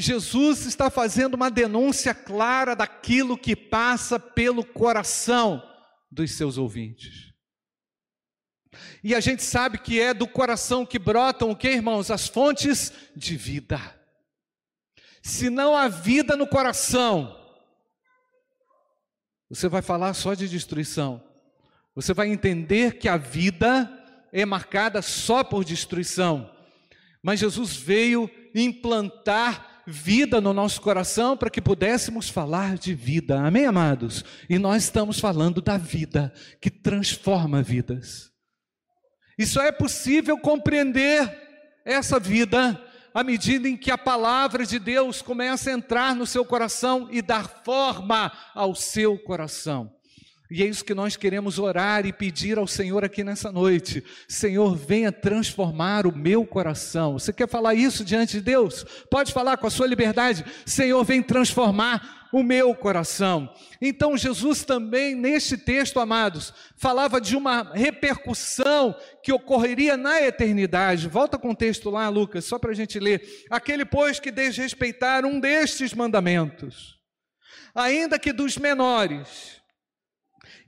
Jesus 0.00 0.64
está 0.64 0.88
fazendo 0.88 1.34
uma 1.34 1.50
denúncia 1.50 2.14
clara 2.14 2.76
daquilo 2.76 3.36
que 3.36 3.56
passa 3.56 4.16
pelo 4.20 4.64
coração 4.64 5.60
dos 6.08 6.30
seus 6.30 6.56
ouvintes. 6.56 7.32
E 9.02 9.12
a 9.12 9.18
gente 9.18 9.42
sabe 9.42 9.76
que 9.76 10.00
é 10.00 10.14
do 10.14 10.28
coração 10.28 10.86
que 10.86 11.00
brotam 11.00 11.50
o 11.50 11.56
que, 11.56 11.68
irmãos? 11.68 12.12
As 12.12 12.28
fontes 12.28 12.92
de 13.16 13.36
vida. 13.36 13.80
Se 15.20 15.50
não 15.50 15.76
há 15.76 15.88
vida 15.88 16.36
no 16.36 16.46
coração, 16.46 17.36
você 19.50 19.68
vai 19.68 19.82
falar 19.82 20.14
só 20.14 20.32
de 20.32 20.48
destruição. 20.48 21.20
Você 21.96 22.14
vai 22.14 22.28
entender 22.28 22.98
que 22.98 23.08
a 23.08 23.16
vida 23.16 23.92
é 24.32 24.46
marcada 24.46 25.02
só 25.02 25.42
por 25.42 25.64
destruição. 25.64 26.48
Mas 27.20 27.40
Jesus 27.40 27.74
veio 27.74 28.30
implantar 28.54 29.67
vida 29.90 30.38
no 30.38 30.52
nosso 30.52 30.82
coração 30.82 31.34
para 31.34 31.48
que 31.48 31.62
pudéssemos 31.62 32.28
falar 32.28 32.76
de 32.76 32.94
vida. 32.94 33.40
Amém, 33.40 33.64
amados? 33.64 34.22
E 34.48 34.58
nós 34.58 34.84
estamos 34.84 35.18
falando 35.18 35.62
da 35.62 35.78
vida 35.78 36.30
que 36.60 36.70
transforma 36.70 37.62
vidas. 37.62 38.30
E 39.38 39.46
só 39.46 39.62
é 39.62 39.72
possível 39.72 40.36
compreender 40.38 41.34
essa 41.86 42.20
vida 42.20 42.78
à 43.14 43.24
medida 43.24 43.66
em 43.66 43.78
que 43.78 43.90
a 43.90 43.96
palavra 43.96 44.66
de 44.66 44.78
Deus 44.78 45.22
começa 45.22 45.70
a 45.70 45.72
entrar 45.72 46.14
no 46.14 46.26
seu 46.26 46.44
coração 46.44 47.08
e 47.10 47.22
dar 47.22 47.48
forma 47.64 48.30
ao 48.54 48.74
seu 48.74 49.18
coração. 49.18 49.97
E 50.50 50.62
é 50.62 50.66
isso 50.66 50.84
que 50.84 50.94
nós 50.94 51.14
queremos 51.14 51.58
orar 51.58 52.06
e 52.06 52.12
pedir 52.12 52.56
ao 52.56 52.66
Senhor 52.66 53.04
aqui 53.04 53.22
nessa 53.22 53.52
noite. 53.52 54.02
Senhor, 54.26 54.74
venha 54.74 55.12
transformar 55.12 56.06
o 56.06 56.16
meu 56.16 56.46
coração. 56.46 57.18
Você 57.18 57.34
quer 57.34 57.46
falar 57.46 57.74
isso 57.74 58.02
diante 58.02 58.32
de 58.32 58.40
Deus? 58.40 58.82
Pode 59.10 59.32
falar 59.32 59.58
com 59.58 59.66
a 59.66 59.70
sua 59.70 59.86
liberdade. 59.86 60.44
Senhor, 60.64 61.04
vem 61.04 61.22
transformar 61.22 62.18
o 62.32 62.42
meu 62.42 62.74
coração. 62.74 63.52
Então, 63.80 64.16
Jesus 64.16 64.64
também, 64.64 65.14
neste 65.14 65.56
texto, 65.56 66.00
amados, 66.00 66.52
falava 66.76 67.20
de 67.20 67.36
uma 67.36 67.72
repercussão 67.74 68.94
que 69.22 69.32
ocorreria 69.32 69.96
na 69.96 70.22
eternidade. 70.22 71.08
Volta 71.08 71.38
com 71.38 71.50
o 71.50 71.56
texto 71.56 71.90
lá, 71.90 72.08
Lucas, 72.08 72.46
só 72.46 72.58
para 72.58 72.70
a 72.70 72.74
gente 72.74 72.98
ler. 72.98 73.22
Aquele, 73.50 73.84
pois, 73.84 74.18
que 74.18 74.30
desrespeitar 74.30 75.24
um 75.24 75.38
destes 75.38 75.92
mandamentos, 75.92 76.96
ainda 77.74 78.18
que 78.18 78.32
dos 78.32 78.56
menores, 78.56 79.57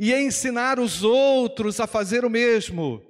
e 0.01 0.15
ensinar 0.15 0.81
os 0.81 1.05
outros 1.05 1.79
a 1.79 1.87
fazer 1.87 2.25
o 2.25 2.31
mesmo, 2.31 3.03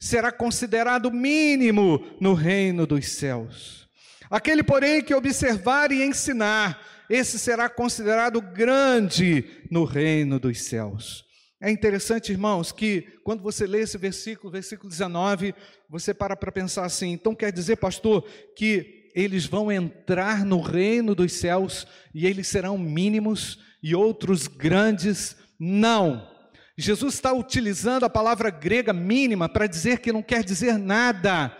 será 0.00 0.30
considerado 0.30 1.10
mínimo 1.10 2.06
no 2.20 2.34
reino 2.34 2.86
dos 2.86 3.08
céus. 3.08 3.88
Aquele, 4.30 4.62
porém, 4.62 5.02
que 5.02 5.12
observar 5.12 5.90
e 5.90 6.04
ensinar, 6.04 6.80
esse 7.10 7.36
será 7.36 7.68
considerado 7.68 8.40
grande 8.40 9.44
no 9.68 9.82
reino 9.82 10.38
dos 10.38 10.60
céus. 10.60 11.24
É 11.60 11.68
interessante, 11.68 12.30
irmãos, 12.30 12.70
que 12.70 13.02
quando 13.24 13.42
você 13.42 13.66
lê 13.66 13.80
esse 13.80 13.98
versículo, 13.98 14.52
versículo 14.52 14.88
19, 14.88 15.52
você 15.90 16.14
para 16.14 16.36
para 16.36 16.52
pensar 16.52 16.84
assim: 16.84 17.10
então 17.10 17.34
quer 17.34 17.50
dizer, 17.50 17.76
pastor, 17.76 18.22
que 18.56 19.10
eles 19.16 19.46
vão 19.46 19.72
entrar 19.72 20.44
no 20.44 20.60
reino 20.60 21.12
dos 21.12 21.32
céus 21.32 21.88
e 22.14 22.24
eles 22.24 22.46
serão 22.46 22.78
mínimos 22.78 23.58
e 23.82 23.96
outros 23.96 24.46
grandes 24.46 25.36
não. 25.64 26.28
Jesus 26.76 27.14
está 27.14 27.32
utilizando 27.32 28.04
a 28.04 28.10
palavra 28.10 28.50
grega 28.50 28.92
mínima 28.92 29.48
para 29.48 29.66
dizer 29.66 30.00
que 30.00 30.12
não 30.12 30.22
quer 30.22 30.44
dizer 30.44 30.76
nada. 30.76 31.56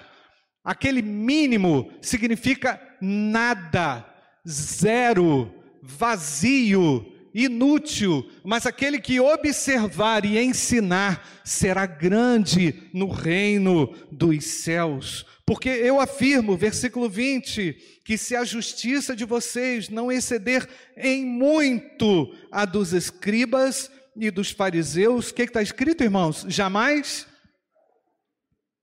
Aquele 0.63 1.01
mínimo 1.01 1.91
significa 2.03 2.81
nada, 3.01 4.05
zero, 4.47 5.53
vazio, 5.83 7.07
inútil, 7.35 8.29
mas 8.45 8.67
aquele 8.67 9.01
que 9.01 9.19
observar 9.21 10.25
e 10.25 10.39
ensinar 10.39 11.27
será 11.45 11.87
grande 11.87 12.89
no 12.93 13.09
reino 13.09 13.95
dos 14.11 14.45
céus. 14.45 15.25
Porque 15.47 15.69
eu 15.69 16.01
afirmo, 16.01 16.57
versículo 16.57 17.09
20, 17.09 18.01
que 18.05 18.17
se 18.17 18.35
a 18.35 18.45
justiça 18.45 19.15
de 19.15 19.25
vocês 19.25 19.89
não 19.89 20.11
exceder 20.11 20.67
em 20.97 21.25
muito 21.25 22.35
a 22.51 22.65
dos 22.65 22.93
escribas 22.93 23.91
e 24.17 24.31
dos 24.31 24.51
fariseus, 24.51 25.31
o 25.31 25.35
que 25.35 25.43
está 25.43 25.63
escrito, 25.63 26.05
irmãos? 26.05 26.45
Jamais 26.49 27.27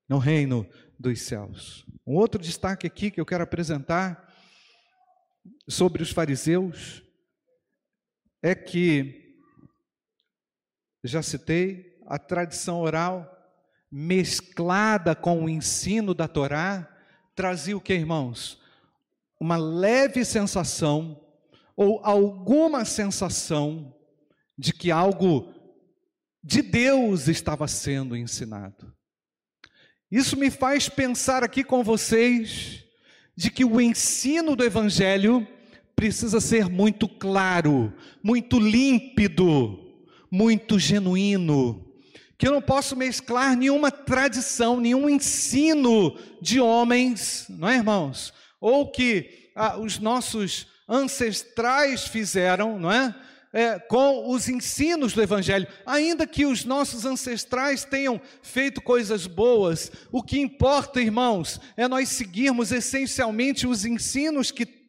no 0.08 0.18
reino 0.18 0.68
dos 1.00 1.22
céus. 1.22 1.86
Um 2.06 2.16
outro 2.16 2.42
destaque 2.42 2.86
aqui 2.86 3.10
que 3.10 3.20
eu 3.22 3.26
quero 3.26 3.44
apresentar 3.44 4.30
sobre 5.68 6.04
os 6.04 6.12
fariseus 6.12 7.02
é 8.42 8.54
que, 8.54 9.38
já 11.04 11.22
citei, 11.22 11.98
a 12.08 12.20
tradição 12.20 12.82
oral 12.82 13.26
mesclada 13.92 15.16
com 15.16 15.44
o 15.44 15.50
ensino 15.50 16.14
da 16.14 16.28
Torá, 16.28 16.88
trazia 17.36 17.76
o 17.76 17.82
que, 17.82 17.94
irmãos? 17.94 18.60
Uma 19.40 19.58
leve 19.58 20.24
sensação 20.26 21.22
ou 21.76 22.00
alguma 22.04 22.86
sensação 22.86 23.94
de 24.58 24.74
que 24.74 24.92
algo 24.92 25.54
de 26.44 26.62
Deus 26.62 27.28
estava 27.28 27.68
sendo 27.68 28.16
ensinado. 28.16 28.94
Isso 30.10 30.38
me 30.38 30.52
faz 30.52 30.90
pensar 30.90 31.44
aqui 31.44 31.64
com 31.64 31.84
vocês 31.84 32.84
de 33.36 33.50
que 33.50 33.64
o 33.64 33.80
ensino 33.80 34.56
do 34.56 34.64
Evangelho 34.64 35.48
precisa 35.96 36.42
ser 36.42 36.68
muito 36.68 37.08
claro, 37.08 37.94
muito 38.24 38.60
límpido, 38.60 39.80
muito 40.30 40.78
genuíno 40.78 41.92
que 42.42 42.48
eu 42.48 42.54
não 42.54 42.62
posso 42.62 42.96
mesclar 42.96 43.56
nenhuma 43.56 43.92
tradição, 43.92 44.80
nenhum 44.80 45.08
ensino 45.08 46.18
de 46.42 46.60
homens, 46.60 47.46
não 47.48 47.70
é, 47.70 47.76
irmãos? 47.76 48.34
Ou 48.60 48.90
que 48.90 49.52
ah, 49.56 49.78
os 49.78 50.00
nossos 50.00 50.66
ancestrais 50.90 52.08
fizeram, 52.08 52.80
não 52.80 52.92
é? 52.92 53.16
É? 53.54 53.78
Com 53.80 54.30
os 54.30 54.48
ensinos 54.48 55.14
do 55.14 55.22
Evangelho, 55.22 55.68
ainda 55.86 56.26
que 56.26 56.46
os 56.46 56.64
nossos 56.64 57.06
ancestrais 57.06 57.84
tenham 57.84 58.22
feito 58.42 58.82
coisas 58.82 59.28
boas, 59.28 59.92
o 60.12 60.24
que 60.24 60.40
importa, 60.40 61.02
irmãos, 61.02 61.60
é 61.76 61.88
nós 61.88 62.10
seguirmos 62.10 62.72
essencialmente 62.72 63.68
os 63.68 63.86
ensinos 63.86 64.52
que 64.52 64.82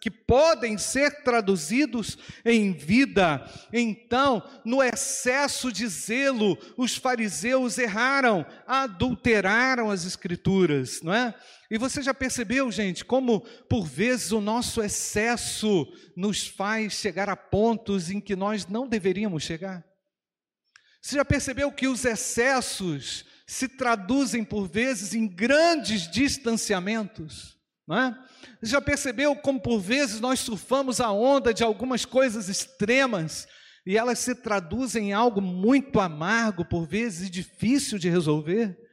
que 0.00 0.10
podem 0.10 0.76
ser 0.76 1.22
traduzidos 1.22 2.18
em 2.44 2.72
vida. 2.72 3.48
Então, 3.72 4.42
no 4.64 4.82
excesso 4.82 5.70
de 5.70 5.86
zelo, 5.86 6.58
os 6.76 6.96
fariseus 6.96 7.78
erraram, 7.78 8.44
adulteraram 8.66 9.92
as 9.92 10.04
escrituras, 10.04 11.00
não 11.02 11.14
é? 11.14 11.32
E 11.70 11.76
você 11.76 12.00
já 12.00 12.14
percebeu, 12.14 12.70
gente, 12.72 13.04
como 13.04 13.40
por 13.68 13.84
vezes 13.84 14.32
o 14.32 14.40
nosso 14.40 14.82
excesso 14.82 15.86
nos 16.16 16.46
faz 16.46 16.94
chegar 16.94 17.28
a 17.28 17.36
pontos 17.36 18.10
em 18.10 18.20
que 18.20 18.34
nós 18.34 18.66
não 18.66 18.88
deveríamos 18.88 19.42
chegar? 19.42 19.84
Você 21.00 21.16
já 21.16 21.24
percebeu 21.24 21.70
que 21.70 21.86
os 21.86 22.04
excessos 22.04 23.24
se 23.46 23.68
traduzem 23.68 24.44
por 24.44 24.66
vezes 24.66 25.14
em 25.14 25.26
grandes 25.26 26.10
distanciamentos? 26.10 27.58
Não 27.86 27.98
é? 27.98 28.24
Já 28.62 28.80
percebeu 28.80 29.36
como 29.36 29.60
por 29.60 29.78
vezes 29.78 30.20
nós 30.20 30.40
surfamos 30.40 31.00
a 31.00 31.10
onda 31.10 31.52
de 31.52 31.62
algumas 31.62 32.04
coisas 32.04 32.48
extremas 32.48 33.46
e 33.86 33.96
elas 33.96 34.18
se 34.18 34.34
traduzem 34.34 35.10
em 35.10 35.12
algo 35.12 35.40
muito 35.40 36.00
amargo, 36.00 36.64
por 36.64 36.86
vezes 36.86 37.30
difícil 37.30 37.98
de 37.98 38.08
resolver? 38.08 38.87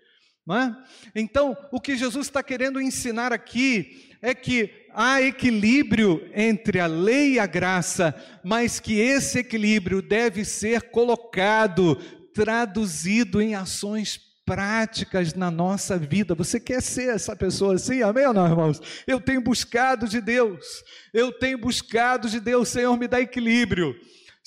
É? 0.47 0.75
Então, 1.15 1.57
o 1.71 1.81
que 1.81 1.97
Jesus 1.97 2.27
está 2.27 2.43
querendo 2.43 2.79
ensinar 2.79 3.33
aqui 3.33 4.11
é 4.21 4.35
que 4.35 4.69
há 4.93 5.19
equilíbrio 5.19 6.29
entre 6.35 6.79
a 6.79 6.85
lei 6.85 7.33
e 7.33 7.39
a 7.39 7.47
graça, 7.47 8.13
mas 8.43 8.79
que 8.79 8.99
esse 8.99 9.39
equilíbrio 9.39 10.03
deve 10.03 10.45
ser 10.45 10.91
colocado, 10.91 11.95
traduzido 12.31 13.41
em 13.41 13.55
ações 13.55 14.19
práticas 14.45 15.33
na 15.33 15.49
nossa 15.49 15.97
vida. 15.97 16.35
Você 16.35 16.59
quer 16.59 16.81
ser 16.81 17.09
essa 17.09 17.35
pessoa 17.35 17.73
assim? 17.73 18.03
Amém 18.03 18.27
ou 18.27 18.33
não, 18.33 18.47
irmãos? 18.47 18.79
Eu 19.07 19.19
tenho 19.19 19.41
buscado 19.41 20.07
de 20.07 20.21
Deus. 20.21 20.83
Eu 21.11 21.31
tenho 21.31 21.57
buscado 21.57 22.29
de 22.29 22.39
Deus, 22.39 22.69
Senhor, 22.69 22.95
me 22.97 23.07
dá 23.07 23.19
equilíbrio. 23.19 23.95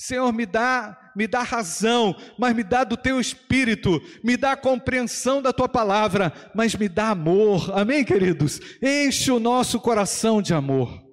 Senhor, 0.00 0.32
me 0.32 0.46
dá, 0.46 0.96
me 1.16 1.26
dá 1.26 1.42
razão, 1.42 2.14
mas 2.38 2.54
me 2.54 2.62
dá 2.62 2.84
do 2.84 2.96
teu 2.96 3.18
espírito, 3.18 4.00
me 4.22 4.36
dá 4.36 4.56
compreensão 4.56 5.42
da 5.42 5.52
tua 5.52 5.68
palavra, 5.68 6.32
mas 6.54 6.76
me 6.76 6.88
dá 6.88 7.10
amor. 7.10 7.76
Amém, 7.76 8.04
queridos? 8.04 8.60
Enche 8.80 9.32
o 9.32 9.40
nosso 9.40 9.80
coração 9.80 10.40
de 10.40 10.54
amor. 10.54 11.08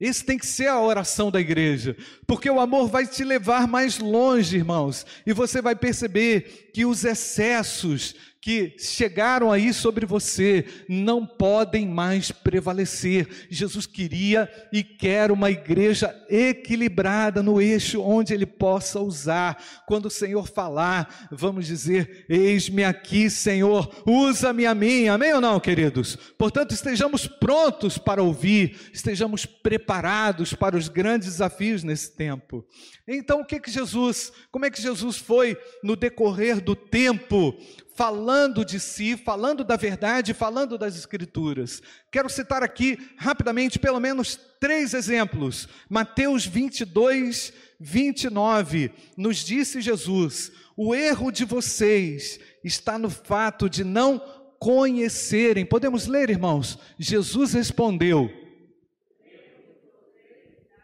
Esse 0.00 0.24
tem 0.24 0.38
que 0.38 0.46
ser 0.46 0.68
a 0.68 0.80
oração 0.80 1.30
da 1.30 1.38
igreja, 1.38 1.94
porque 2.26 2.48
o 2.48 2.58
amor 2.58 2.88
vai 2.88 3.06
te 3.06 3.22
levar 3.22 3.68
mais 3.68 3.98
longe, 3.98 4.56
irmãos, 4.56 5.04
e 5.26 5.34
você 5.34 5.60
vai 5.60 5.76
perceber 5.76 6.70
que 6.72 6.86
os 6.86 7.04
excessos 7.04 8.14
que 8.42 8.74
chegaram 8.78 9.52
aí 9.52 9.72
sobre 9.72 10.06
você 10.06 10.64
não 10.88 11.26
podem 11.26 11.86
mais 11.86 12.32
prevalecer. 12.32 13.46
Jesus 13.50 13.86
queria 13.86 14.50
e 14.72 14.82
quer 14.82 15.30
uma 15.30 15.50
igreja 15.50 16.14
equilibrada 16.28 17.42
no 17.42 17.60
eixo 17.60 18.00
onde 18.00 18.32
ele 18.32 18.46
possa 18.46 18.98
usar. 18.98 19.62
Quando 19.86 20.06
o 20.06 20.10
Senhor 20.10 20.48
falar, 20.48 21.28
vamos 21.30 21.66
dizer: 21.66 22.24
Eis-me 22.30 22.82
aqui, 22.82 23.28
Senhor, 23.28 24.02
usa-me 24.06 24.64
a 24.64 24.74
mim. 24.74 25.08
Amém 25.08 25.34
ou 25.34 25.40
não, 25.40 25.60
queridos? 25.60 26.16
Portanto, 26.38 26.72
estejamos 26.72 27.26
prontos 27.26 27.98
para 27.98 28.22
ouvir, 28.22 28.90
estejamos 28.92 29.44
preparados 29.44 30.54
para 30.54 30.78
os 30.78 30.88
grandes 30.88 31.28
desafios 31.28 31.84
nesse 31.84 32.16
tempo. 32.16 32.64
Então, 33.06 33.40
o 33.40 33.44
que 33.44 33.60
que 33.60 33.70
Jesus, 33.70 34.32
como 34.50 34.64
é 34.64 34.70
que 34.70 34.80
Jesus 34.80 35.18
foi 35.18 35.58
no 35.82 35.96
decorrer 35.96 36.60
do 36.60 36.76
tempo 36.76 37.58
falando 38.00 38.64
de 38.64 38.80
si, 38.80 39.14
falando 39.14 39.62
da 39.62 39.76
verdade, 39.76 40.32
falando 40.32 40.78
das 40.78 40.96
Escrituras. 40.96 41.82
Quero 42.10 42.30
citar 42.30 42.62
aqui 42.62 42.98
rapidamente 43.18 43.78
pelo 43.78 44.00
menos 44.00 44.40
três 44.58 44.94
exemplos. 44.94 45.68
Mateus 45.86 46.46
22, 46.46 47.52
29, 47.78 48.90
nos 49.18 49.44
disse 49.44 49.82
Jesus: 49.82 50.50
o 50.74 50.94
erro 50.94 51.30
de 51.30 51.44
vocês 51.44 52.40
está 52.64 52.98
no 52.98 53.10
fato 53.10 53.68
de 53.68 53.84
não 53.84 54.18
conhecerem. 54.58 55.66
Podemos 55.66 56.06
ler, 56.06 56.30
irmãos? 56.30 56.78
Jesus 56.98 57.52
respondeu: 57.52 58.30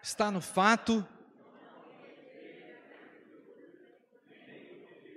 está 0.02 0.30
no 0.30 0.42
fato 0.42 1.02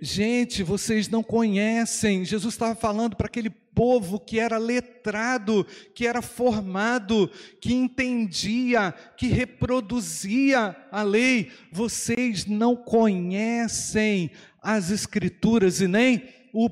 Gente, 0.01 0.63
vocês 0.63 1.09
não 1.09 1.21
conhecem. 1.21 2.23
Jesus 2.23 2.53
estava 2.53 2.73
falando 2.73 3.17
para 3.17 3.27
aquele 3.27 3.49
povo 3.49 4.19
que 4.19 4.39
era 4.39 4.57
letrado, 4.57 5.65
que 5.93 6.07
era 6.07 6.21
formado, 6.21 7.29
que 7.59 7.73
entendia, 7.73 8.93
que 9.17 9.27
reproduzia 9.27 10.75
a 10.91 11.03
lei. 11.03 11.51
Vocês 11.71 12.45
não 12.45 12.75
conhecem 12.75 14.31
as 14.61 14.89
Escrituras 14.89 15.81
e 15.81 15.87
nem 15.87 16.23
o 16.53 16.69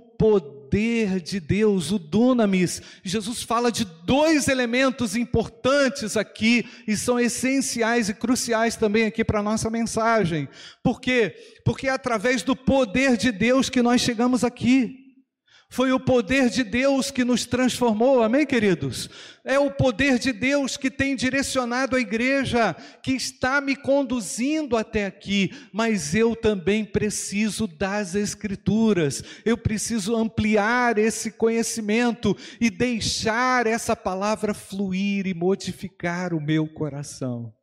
poder 0.67 1.21
de 1.21 1.39
Deus, 1.39 1.91
o 1.91 1.97
dunamis. 1.97 2.81
Jesus 3.03 3.41
fala 3.41 3.71
de 3.71 3.85
dois 3.85 4.47
elementos 4.47 5.15
importantes 5.15 6.17
aqui 6.17 6.65
e 6.87 6.95
são 6.95 7.19
essenciais 7.19 8.09
e 8.09 8.13
cruciais 8.13 8.75
também 8.75 9.05
aqui 9.05 9.23
para 9.23 9.39
a 9.39 9.43
nossa 9.43 9.69
mensagem. 9.69 10.47
Por 10.83 10.99
quê? 10.99 11.35
Porque 11.63 11.87
é 11.87 11.91
através 11.91 12.43
do 12.43 12.55
poder 12.55 13.15
de 13.17 13.31
Deus 13.31 13.69
que 13.69 13.81
nós 13.81 14.01
chegamos 14.01 14.43
aqui. 14.43 15.06
Foi 15.69 15.91
o 15.91 15.99
poder 15.99 16.49
de 16.49 16.63
Deus 16.63 17.11
que 17.11 17.25
nos 17.25 17.45
transformou, 17.45 18.23
amém, 18.23 18.45
queridos? 18.45 19.09
É 19.43 19.59
o 19.59 19.69
poder 19.69 20.17
de 20.17 20.31
Deus 20.31 20.77
que 20.77 20.89
tem 20.89 21.13
direcionado 21.13 21.95
a 21.95 21.99
igreja, 21.99 22.73
que 23.03 23.11
está 23.11 23.59
me 23.59 23.75
conduzindo 23.75 24.77
até 24.77 25.05
aqui, 25.05 25.51
mas 25.73 26.15
eu 26.15 26.35
também 26.35 26.85
preciso 26.85 27.67
das 27.67 28.15
Escrituras, 28.15 29.21
eu 29.43 29.57
preciso 29.57 30.15
ampliar 30.15 30.97
esse 30.97 31.31
conhecimento 31.31 32.35
e 32.61 32.69
deixar 32.69 33.67
essa 33.67 33.95
palavra 33.95 34.53
fluir 34.53 35.27
e 35.27 35.33
modificar 35.33 36.33
o 36.33 36.41
meu 36.41 36.65
coração. 36.65 37.56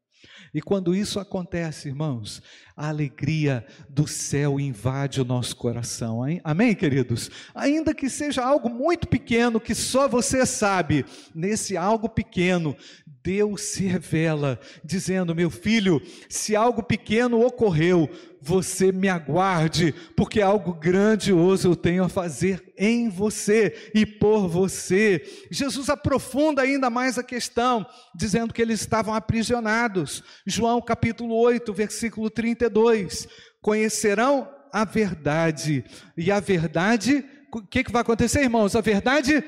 E 0.55 0.63
quando 0.63 0.95
isso 0.95 1.19
acontece, 1.19 1.89
irmãos, 1.89 2.41
a 2.77 2.89
alegria 2.89 3.67
do 3.89 4.07
céu 4.07 4.61
invade 4.61 5.21
o 5.21 5.25
nosso 5.25 5.57
coração. 5.57 6.27
Hein? 6.27 6.41
Amém, 6.45 6.77
queridos? 6.77 7.29
Ainda 7.53 7.93
que 7.93 8.09
seja 8.09 8.45
algo 8.45 8.71
muito 8.71 9.09
pequeno, 9.09 9.61
que 9.61 9.75
só 9.75 10.09
você 10.09 10.47
sabe, 10.47 11.05
nesse 11.35 11.77
algo 11.77 12.09
pequeno, 12.09 12.77
Deus 13.25 13.63
se 13.63 13.87
revela, 13.87 14.61
dizendo: 14.85 15.35
Meu 15.35 15.49
filho, 15.49 16.03
se 16.29 16.55
algo 16.55 16.83
pequeno 16.83 17.41
ocorreu, 17.41 18.11
você 18.39 18.93
me 18.93 19.09
aguarde, 19.09 19.95
porque 20.15 20.43
algo 20.43 20.75
grandioso 20.75 21.69
eu 21.69 21.75
tenho 21.75 22.05
a 22.05 22.09
fazer 22.11 22.75
em 22.77 23.09
você 23.09 23.91
e 23.95 24.05
por 24.05 24.47
você. 24.47 25.25
Jesus 25.51 25.89
aprofunda 25.89 26.61
ainda 26.61 26.91
mais 26.91 27.17
a 27.17 27.23
questão, 27.23 27.87
dizendo 28.15 28.53
que 28.53 28.61
eles 28.61 28.81
estavam 28.81 29.15
aprisionados. 29.15 30.23
João 30.45 30.83
capítulo 30.83 31.35
8, 31.35 31.73
versículo 31.73 32.29
32. 32.29 33.27
Conhecerão 33.63 34.47
a 34.71 34.85
verdade, 34.85 35.83
e 36.15 36.31
a 36.31 36.41
verdade, 36.41 37.25
o 37.51 37.63
que, 37.63 37.85
que 37.85 37.93
vai 37.93 38.03
acontecer, 38.03 38.43
irmãos? 38.43 38.77
A 38.77 38.83
verdade 38.83 39.43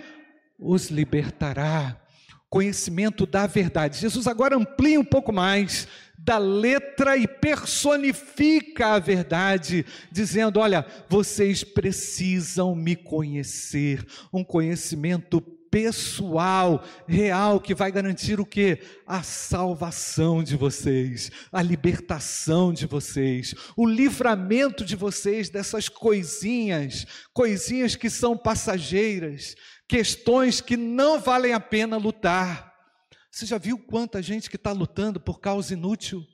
os 0.58 0.88
libertará 0.88 2.00
conhecimento 2.48 3.26
da 3.26 3.46
verdade. 3.46 3.98
Jesus 3.98 4.26
agora 4.26 4.56
amplia 4.56 5.00
um 5.00 5.04
pouco 5.04 5.32
mais 5.32 5.86
da 6.18 6.38
letra 6.38 7.16
e 7.16 7.28
personifica 7.28 8.94
a 8.94 8.98
verdade, 8.98 9.84
dizendo: 10.10 10.60
Olha, 10.60 10.86
vocês 11.08 11.62
precisam 11.62 12.74
me 12.74 12.96
conhecer, 12.96 14.04
um 14.32 14.42
conhecimento 14.42 15.40
pessoal, 15.70 16.82
real, 17.06 17.60
que 17.60 17.74
vai 17.74 17.92
garantir 17.92 18.40
o 18.40 18.46
que? 18.46 18.78
A 19.06 19.22
salvação 19.22 20.42
de 20.42 20.56
vocês, 20.56 21.30
a 21.52 21.60
libertação 21.60 22.72
de 22.72 22.86
vocês, 22.86 23.54
o 23.76 23.86
livramento 23.86 24.84
de 24.84 24.96
vocês 24.96 25.50
dessas 25.50 25.88
coisinhas, 25.88 27.06
coisinhas 27.34 27.94
que 27.94 28.08
são 28.08 28.36
passageiras, 28.38 29.54
questões 29.88 30.60
que 30.60 30.76
não 30.76 31.20
valem 31.20 31.52
a 31.52 31.60
pena 31.60 31.96
lutar. 31.96 32.72
Você 33.30 33.46
já 33.46 33.58
viu 33.58 33.78
quanta 33.78 34.22
gente 34.22 34.48
que 34.48 34.56
está 34.56 34.72
lutando 34.72 35.20
por 35.20 35.40
causa 35.40 35.74
inútil? 35.74 36.24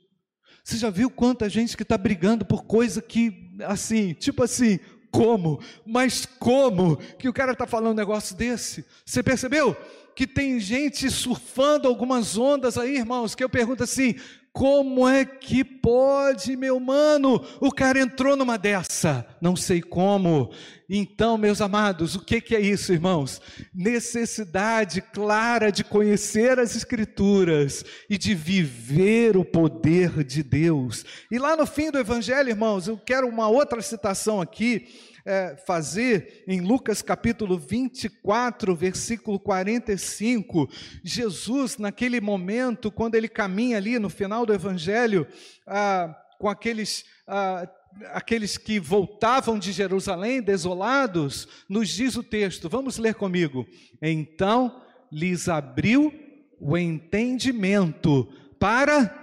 Você 0.63 0.77
já 0.77 0.89
viu 0.89 1.09
quanta 1.09 1.49
gente 1.49 1.75
que 1.75 1.83
está 1.83 1.97
brigando 1.97 2.45
por 2.45 2.63
coisa 2.63 3.01
que, 3.01 3.51
assim, 3.65 4.13
tipo 4.13 4.41
assim, 4.43 4.79
como? 5.11 5.61
Mas 5.85 6.25
como 6.25 6.97
que 6.97 7.27
o 7.27 7.33
cara 7.33 7.51
está 7.51 7.67
falando 7.67 7.91
um 7.93 7.97
negócio 7.97 8.35
desse? 8.35 8.85
Você 9.05 9.21
percebeu? 9.21 9.75
Que 10.15 10.25
tem 10.25 10.59
gente 10.59 11.09
surfando 11.09 11.87
algumas 11.87 12.37
ondas 12.37 12.77
aí, 12.77 12.95
irmãos, 12.97 13.35
que 13.35 13.43
eu 13.43 13.49
pergunto 13.49 13.83
assim: 13.83 14.15
Como 14.53 15.09
é 15.09 15.25
que 15.25 15.63
pode, 15.63 16.55
meu 16.55 16.79
mano? 16.79 17.43
O 17.59 17.71
cara 17.71 17.99
entrou 17.99 18.35
numa 18.35 18.55
dessa, 18.55 19.25
não 19.41 19.55
sei 19.55 19.81
como. 19.81 20.53
Então, 20.87 21.39
meus 21.39 21.59
amados, 21.59 22.13
o 22.13 22.23
que, 22.23 22.39
que 22.39 22.55
é 22.55 22.59
isso, 22.59 22.93
irmãos? 22.93 23.41
Necessidade 23.73 25.01
clara 25.01 25.71
de 25.71 25.83
conhecer 25.83 26.59
as 26.59 26.75
Escrituras 26.75 27.83
e 28.07 28.15
de 28.15 28.35
viver 28.35 29.35
o 29.37 29.43
poder 29.43 30.23
de 30.23 30.43
Deus. 30.43 31.03
E 31.31 31.39
lá 31.39 31.57
no 31.57 31.65
fim 31.65 31.89
do 31.89 31.97
Evangelho, 31.97 32.49
irmãos, 32.49 32.87
eu 32.87 32.95
quero 32.95 33.27
uma 33.27 33.47
outra 33.47 33.81
citação 33.81 34.39
aqui 34.39 34.87
é, 35.25 35.55
fazer 35.65 36.43
em 36.47 36.61
Lucas 36.61 37.01
capítulo 37.01 37.57
24, 37.57 38.75
versículo 38.75 39.39
45, 39.39 40.69
Jesus, 41.03 41.77
naquele 41.77 42.19
momento, 42.19 42.91
quando 42.91 43.15
ele 43.15 43.27
caminha 43.27 43.77
ali 43.77 43.97
no 43.99 44.09
final 44.09 44.45
do 44.45 44.53
Evangelho, 44.53 45.27
ah, 45.67 46.15
com 46.39 46.49
aqueles. 46.49 47.05
Ah, 47.27 47.67
aqueles 48.11 48.57
que 48.57 48.79
voltavam 48.79 49.59
de 49.59 49.71
Jerusalém 49.71 50.41
desolados, 50.41 51.47
nos 51.69 51.89
diz 51.89 52.15
o 52.15 52.23
texto, 52.23 52.67
vamos 52.67 52.97
ler 52.97 53.13
comigo. 53.13 53.67
Então 54.01 54.81
lhes 55.11 55.47
abriu 55.47 56.11
o 56.59 56.75
entendimento 56.75 58.27
para 58.59 59.22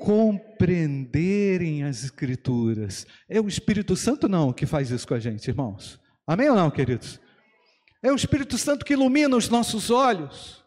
compreenderem 0.00 1.84
as 1.84 2.04
Escrituras. 2.04 3.06
É 3.28 3.40
o 3.40 3.46
Espírito 3.46 3.94
Santo, 3.94 4.28
não, 4.28 4.52
que 4.52 4.64
faz 4.64 4.90
isso 4.90 5.06
com 5.06 5.14
a 5.14 5.20
gente, 5.20 5.48
irmãos. 5.48 6.00
Amém 6.26 6.48
ou 6.48 6.56
não, 6.56 6.70
queridos? 6.70 7.20
É 8.02 8.10
o 8.10 8.16
Espírito 8.16 8.56
Santo 8.56 8.84
que 8.84 8.94
ilumina 8.94 9.36
os 9.36 9.48
nossos 9.50 9.90
olhos, 9.90 10.64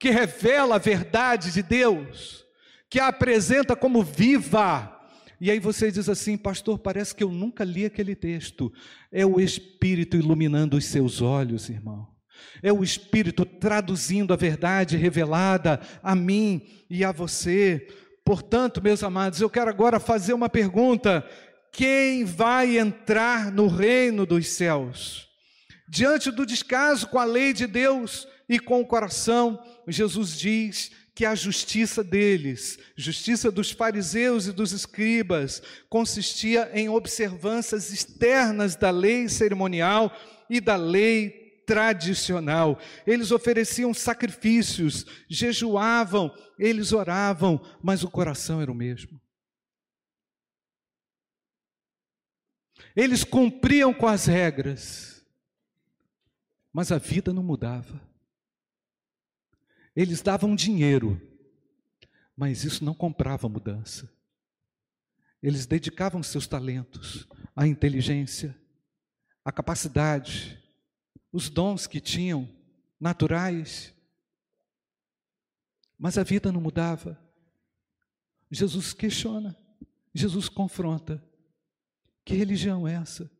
que 0.00 0.10
revela 0.10 0.74
a 0.74 0.78
verdade 0.78 1.52
de 1.52 1.62
Deus, 1.62 2.44
que 2.90 2.98
a 2.98 3.06
apresenta 3.08 3.76
como 3.76 4.02
viva. 4.02 4.94
E 5.40 5.50
aí 5.50 5.60
você 5.60 5.92
diz 5.92 6.08
assim, 6.08 6.36
pastor, 6.36 6.80
parece 6.80 7.14
que 7.14 7.22
eu 7.22 7.30
nunca 7.30 7.62
li 7.62 7.84
aquele 7.84 8.16
texto. 8.16 8.72
É 9.12 9.24
o 9.24 9.38
Espírito 9.38 10.16
iluminando 10.16 10.76
os 10.76 10.86
seus 10.86 11.22
olhos, 11.22 11.68
irmão. 11.68 12.08
É 12.62 12.72
o 12.72 12.82
Espírito 12.82 13.44
traduzindo 13.44 14.32
a 14.32 14.36
verdade 14.36 14.96
revelada 14.96 15.80
a 16.02 16.16
mim 16.16 16.84
e 16.90 17.04
a 17.04 17.12
você. 17.12 17.86
Portanto, 18.28 18.82
meus 18.82 19.02
amados, 19.02 19.40
eu 19.40 19.48
quero 19.48 19.70
agora 19.70 19.98
fazer 19.98 20.34
uma 20.34 20.50
pergunta: 20.50 21.26
quem 21.72 22.26
vai 22.26 22.76
entrar 22.76 23.50
no 23.50 23.68
reino 23.68 24.26
dos 24.26 24.48
céus? 24.48 25.26
Diante 25.88 26.30
do 26.30 26.44
descaso 26.44 27.08
com 27.08 27.18
a 27.18 27.24
lei 27.24 27.54
de 27.54 27.66
Deus 27.66 28.28
e 28.46 28.58
com 28.58 28.82
o 28.82 28.86
coração, 28.86 29.58
Jesus 29.86 30.38
diz 30.38 30.90
que 31.14 31.24
a 31.24 31.34
justiça 31.34 32.04
deles, 32.04 32.78
justiça 32.94 33.50
dos 33.50 33.70
fariseus 33.70 34.46
e 34.46 34.52
dos 34.52 34.72
escribas, 34.72 35.62
consistia 35.88 36.70
em 36.74 36.86
observâncias 36.90 37.90
externas 37.90 38.76
da 38.76 38.90
lei 38.90 39.26
cerimonial 39.30 40.14
e 40.50 40.60
da 40.60 40.76
lei 40.76 41.47
tradicional. 41.68 42.80
Eles 43.06 43.30
ofereciam 43.30 43.92
sacrifícios, 43.92 45.04
jejuavam, 45.28 46.34
eles 46.58 46.92
oravam, 46.92 47.60
mas 47.82 48.02
o 48.02 48.10
coração 48.10 48.62
era 48.62 48.72
o 48.72 48.74
mesmo. 48.74 49.20
Eles 52.96 53.22
cumpriam 53.22 53.92
com 53.92 54.06
as 54.06 54.24
regras, 54.24 55.22
mas 56.72 56.90
a 56.90 56.96
vida 56.96 57.34
não 57.34 57.42
mudava. 57.42 58.00
Eles 59.94 60.22
davam 60.22 60.56
dinheiro, 60.56 61.20
mas 62.34 62.64
isso 62.64 62.82
não 62.82 62.94
comprava 62.94 63.46
mudança. 63.46 64.10
Eles 65.42 65.66
dedicavam 65.66 66.22
seus 66.22 66.46
talentos, 66.46 67.28
a 67.54 67.66
inteligência, 67.66 68.56
a 69.44 69.52
capacidade, 69.52 70.58
os 71.32 71.48
dons 71.48 71.86
que 71.86 72.00
tinham, 72.00 72.48
naturais, 72.98 73.94
mas 75.98 76.16
a 76.16 76.22
vida 76.22 76.52
não 76.52 76.60
mudava. 76.60 77.18
Jesus 78.50 78.92
questiona, 78.92 79.56
Jesus 80.14 80.48
confronta. 80.48 81.22
Que 82.24 82.34
religião 82.34 82.86
é 82.86 82.94
essa? 82.94 83.30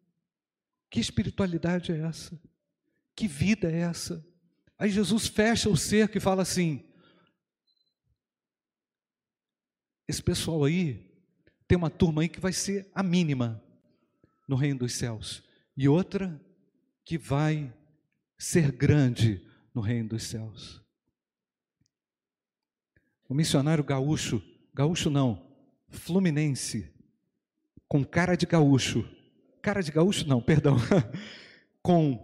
Que 0.91 1.01
espiritualidade 1.01 1.93
é 1.93 1.99
essa? 1.99 2.41
Que 3.15 3.29
vida 3.29 3.71
é 3.71 3.81
essa? 3.81 4.25
Aí 4.79 4.91
Jesus 4.91 5.27
fecha 5.27 5.69
o 5.69 5.77
cerco 5.77 6.17
e 6.17 6.21
fala 6.21 6.43
assim: 6.43 6.85
esse 10.07 10.23
pessoal 10.23 10.65
aí, 10.65 11.07
tem 11.67 11.77
uma 11.77 11.91
turma 11.91 12.23
aí 12.23 12.29
que 12.29 12.41
vai 12.41 12.53
ser 12.53 12.91
a 12.95 13.03
mínima 13.03 13.63
no 14.47 14.57
reino 14.57 14.81
dos 14.81 14.95
céus, 14.95 15.43
e 15.77 15.87
outra 15.87 16.41
que 17.05 17.19
vai 17.19 17.75
ser 18.39 18.71
grande 18.71 19.45
no 19.75 19.81
reino 19.81 20.11
dos 20.11 20.23
céus. 20.23 20.83
O 23.29 23.35
missionário 23.35 23.85
gaúcho, 23.85 24.43
gaúcho 24.73 25.11
não, 25.11 25.47
fluminense, 25.89 26.95
com 27.87 28.05
cara 28.05 28.37
de 28.37 28.47
gaúcho, 28.47 29.05
cara 29.61 29.83
de 29.83 29.91
gaúcho 29.91 30.27
não, 30.27 30.41
perdão, 30.41 30.77
com 31.83 32.17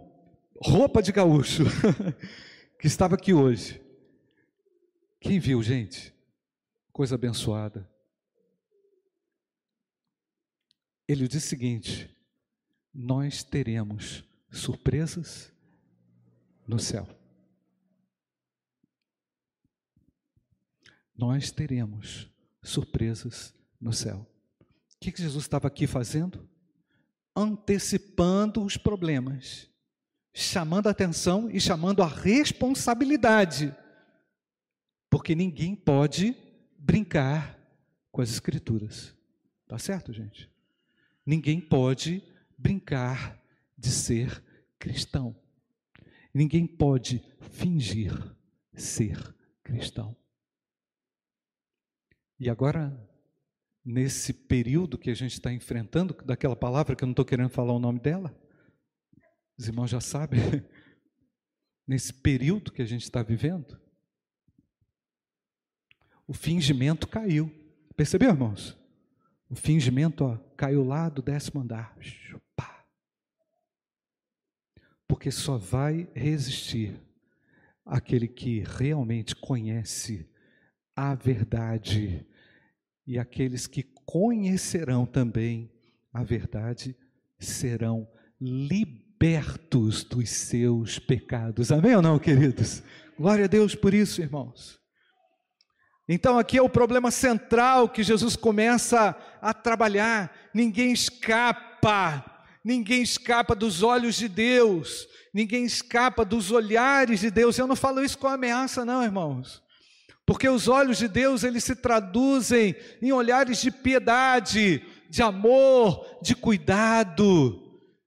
roupa 0.61 1.03
de 1.03 1.11
gaúcho, 1.11 1.63
que 2.79 2.87
estava 2.87 3.15
aqui 3.15 3.33
hoje. 3.33 3.81
Quem 5.19 5.39
viu, 5.39 5.61
gente? 5.61 6.13
Coisa 6.91 7.15
abençoada. 7.15 7.89
Ele 11.07 11.27
diz 11.27 11.43
o 11.43 11.47
seguinte: 11.47 12.09
nós 12.93 13.43
teremos 13.43 14.23
surpresas 14.49 15.54
no 16.67 16.79
céu. 16.79 17.07
Nós 21.17 21.51
teremos 21.51 22.29
surpresas 22.61 23.53
no 23.79 23.93
céu. 23.93 24.27
O 24.59 24.99
que 24.99 25.21
Jesus 25.21 25.43
estava 25.43 25.67
aqui 25.67 25.87
fazendo? 25.87 26.47
Antecipando 27.35 28.63
os 28.63 28.77
problemas, 28.77 29.69
chamando 30.33 30.87
a 30.87 30.91
atenção 30.91 31.49
e 31.49 31.59
chamando 31.59 32.01
a 32.01 32.07
responsabilidade, 32.07 33.75
porque 35.09 35.35
ninguém 35.35 35.75
pode 35.75 36.35
brincar 36.77 37.57
com 38.11 38.21
as 38.21 38.29
Escrituras. 38.29 39.15
Tá 39.67 39.77
certo, 39.77 40.11
gente? 40.11 40.49
Ninguém 41.25 41.59
pode 41.59 42.23
brincar 42.57 43.41
de 43.77 43.89
ser 43.89 44.43
cristão. 44.77 45.35
Ninguém 46.35 46.67
pode 46.67 47.23
fingir 47.39 48.11
ser 48.73 49.17
cristão. 49.63 50.13
E 52.37 52.49
agora, 52.49 52.93
nesse 53.85 54.33
período 54.33 54.97
que 54.97 55.09
a 55.09 55.13
gente 55.13 55.31
está 55.31 55.53
enfrentando, 55.53 56.13
daquela 56.25 56.53
palavra 56.53 56.93
que 56.93 57.05
eu 57.05 57.07
não 57.07 57.13
estou 57.13 57.23
querendo 57.23 57.47
falar 57.47 57.71
o 57.71 57.79
nome 57.79 58.01
dela, 58.01 58.37
os 59.57 59.69
irmãos 59.69 59.89
já 59.89 60.01
sabem, 60.01 60.41
nesse 61.87 62.13
período 62.13 62.73
que 62.73 62.81
a 62.81 62.85
gente 62.85 63.03
está 63.03 63.23
vivendo, 63.23 63.79
o 66.27 66.33
fingimento 66.33 67.07
caiu. 67.07 67.49
Percebeu, 67.95 68.31
irmãos? 68.31 68.77
O 69.49 69.55
fingimento 69.55 70.25
ó, 70.25 70.35
caiu 70.57 70.83
lá 70.83 71.07
do 71.07 71.21
décimo 71.21 71.61
andar. 71.61 71.97
Pá 72.57 72.74
porque 75.15 75.31
só 75.31 75.57
vai 75.57 76.09
resistir 76.13 76.99
aquele 77.85 78.27
que 78.27 78.65
realmente 78.67 79.33
conhece 79.33 80.29
a 80.93 81.15
verdade 81.15 82.27
e 83.07 83.17
aqueles 83.17 83.65
que 83.65 83.81
conhecerão 84.05 85.05
também 85.05 85.71
a 86.11 86.21
verdade 86.21 86.97
serão 87.39 88.05
libertos 88.41 90.03
dos 90.03 90.29
seus 90.29 90.99
pecados. 90.99 91.71
Amém 91.71 91.95
ou 91.95 92.01
não, 92.01 92.19
queridos? 92.19 92.83
Glória 93.17 93.45
a 93.45 93.47
Deus 93.47 93.73
por 93.73 93.93
isso, 93.93 94.21
irmãos. 94.21 94.81
Então, 96.09 96.37
aqui 96.37 96.57
é 96.57 96.61
o 96.61 96.67
problema 96.67 97.09
central 97.09 97.87
que 97.87 98.03
Jesus 98.03 98.35
começa 98.35 99.15
a 99.41 99.53
trabalhar. 99.53 100.35
Ninguém 100.53 100.91
escapa 100.91 102.34
Ninguém 102.65 103.03
escapa 103.03 103.53
dos 103.53 103.83
olhos 103.83 104.15
de 104.15 104.27
Deus, 104.27 105.07
ninguém 105.31 105.65
escapa 105.65 106.25
dos 106.25 106.49
olhares 106.49 107.19
de 107.19 107.29
Deus. 107.29 107.59
Eu 107.59 107.67
não 107.67 107.75
falo 107.75 108.03
isso 108.03 108.17
com 108.17 108.27
ameaça, 108.27 108.83
não, 108.83 109.03
irmãos. 109.03 109.61
Porque 110.25 110.49
os 110.49 110.67
olhos 110.67 110.97
de 110.97 111.07
Deus, 111.07 111.43
eles 111.43 111.63
se 111.63 111.75
traduzem 111.75 112.75
em 113.03 113.11
olhares 113.11 113.61
de 113.61 113.69
piedade, 113.69 114.81
de 115.07 115.21
amor, 115.21 116.17
de 116.23 116.33
cuidado, 116.33 117.61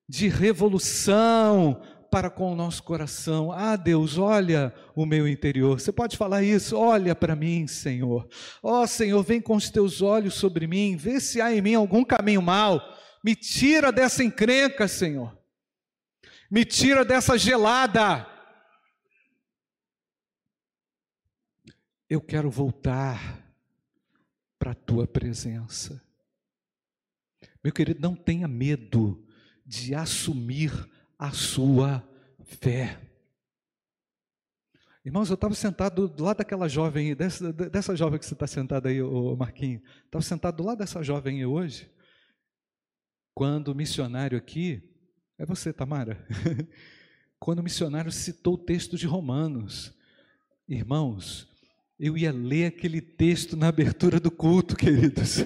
de 0.09 0.27
revolução 0.27 1.81
para 2.11 2.29
com 2.29 2.53
o 2.53 2.57
nosso 2.57 2.83
coração. 2.83 3.53
Ah, 3.53 3.77
Deus, 3.77 4.19
olha 4.19 4.75
o 4.97 5.07
meu 5.07 5.29
interior. 5.29 5.79
Você 5.79 5.93
pode 5.93 6.17
falar 6.17 6.43
isso? 6.43 6.77
Olha 6.77 7.15
para 7.15 7.37
mim, 7.37 7.69
Senhor. 7.69 8.27
Ó 8.61 8.83
oh, 8.83 8.87
Senhor, 8.89 9.23
vem 9.23 9.41
com 9.41 9.55
os 9.55 9.71
teus 9.71 10.03
olhos 10.03 10.35
sobre 10.35 10.67
mim, 10.67 10.97
vê 10.97 11.21
se 11.21 11.41
há 11.41 11.55
em 11.55 11.63
mim 11.63 11.75
algum 11.75 12.03
caminho 12.03 12.43
mau. 12.43 12.83
Me 13.23 13.35
tira 13.35 13.91
dessa 13.91 14.23
encrenca, 14.23 14.87
Senhor. 14.87 15.37
Me 16.51 16.65
tira 16.65 17.05
dessa 17.05 17.37
gelada. 17.37 18.27
Eu 22.09 22.21
quero 22.21 22.51
voltar 22.51 23.45
para 24.59 24.73
a 24.73 24.75
tua 24.75 25.07
presença. 25.07 26.03
Meu 27.63 27.73
querido, 27.73 28.01
não 28.01 28.15
tenha 28.15 28.49
medo 28.49 29.27
de 29.67 29.95
assumir 29.95 30.73
a 31.19 31.31
sua 31.33 32.09
fé. 32.45 33.01
Irmãos, 35.05 35.31
eu 35.31 35.35
estava 35.35 35.55
sentado 35.55 36.09
do 36.09 36.25
lado 36.25 36.39
daquela 36.39 36.69
jovem, 36.69 37.15
dessa, 37.15 37.53
dessa 37.53 37.97
jovem 37.97 38.19
que 38.19 38.27
você 38.27 38.35
está 38.35 38.47
sentado 38.47 38.89
aí, 38.89 39.01
Marquinhos. 39.37 39.83
Estava 40.05 40.23
sentado 40.23 40.57
do 40.57 40.65
lado 40.65 40.79
dessa 40.79 41.03
jovem 41.03 41.45
hoje, 41.45 41.91
quando 43.39 43.69
o 43.69 43.75
missionário 43.75 44.37
aqui, 44.37 44.83
é 45.39 45.47
você, 45.47 45.73
Tamara, 45.73 46.27
quando 47.39 47.61
o 47.61 47.63
missionário 47.63 48.11
citou 48.11 48.55
o 48.55 48.59
texto 48.59 48.99
de 48.99 49.07
Romanos. 49.07 49.95
Irmãos, 50.69 51.49
eu 52.01 52.19
ia 52.19 52.33
ler 52.33 52.67
aquele 52.67 53.01
texto 53.01 53.57
na 53.57 53.69
abertura 53.69 54.19
do 54.19 54.29
culto, 54.29 54.75
queridos. 54.75 55.37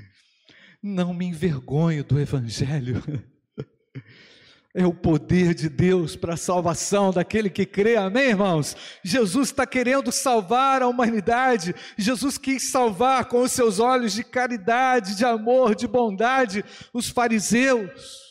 Não 0.82 1.12
me 1.12 1.26
envergonho 1.26 2.02
do 2.02 2.18
Evangelho. 2.18 3.02
É 4.74 4.86
o 4.86 4.94
poder 4.94 5.52
de 5.52 5.68
Deus 5.68 6.16
para 6.16 6.34
a 6.34 6.36
salvação 6.36 7.10
daquele 7.12 7.50
que 7.50 7.66
crê, 7.66 7.96
amém, 7.96 8.30
irmãos? 8.30 8.74
Jesus 9.04 9.48
está 9.48 9.66
querendo 9.66 10.10
salvar 10.10 10.80
a 10.80 10.88
humanidade, 10.88 11.74
Jesus 11.98 12.38
quis 12.38 12.70
salvar 12.70 13.26
com 13.26 13.42
os 13.42 13.52
seus 13.52 13.78
olhos 13.78 14.14
de 14.14 14.24
caridade, 14.24 15.14
de 15.14 15.26
amor, 15.26 15.74
de 15.74 15.86
bondade, 15.86 16.64
os 16.92 17.10
fariseus. 17.10 18.22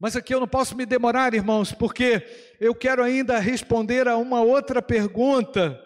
Mas 0.00 0.16
aqui 0.16 0.34
eu 0.34 0.40
não 0.40 0.48
posso 0.48 0.74
me 0.74 0.86
demorar, 0.86 1.34
irmãos, 1.34 1.72
porque 1.72 2.26
eu 2.58 2.74
quero 2.74 3.02
ainda 3.02 3.38
responder 3.38 4.08
a 4.08 4.16
uma 4.16 4.40
outra 4.40 4.80
pergunta 4.80 5.78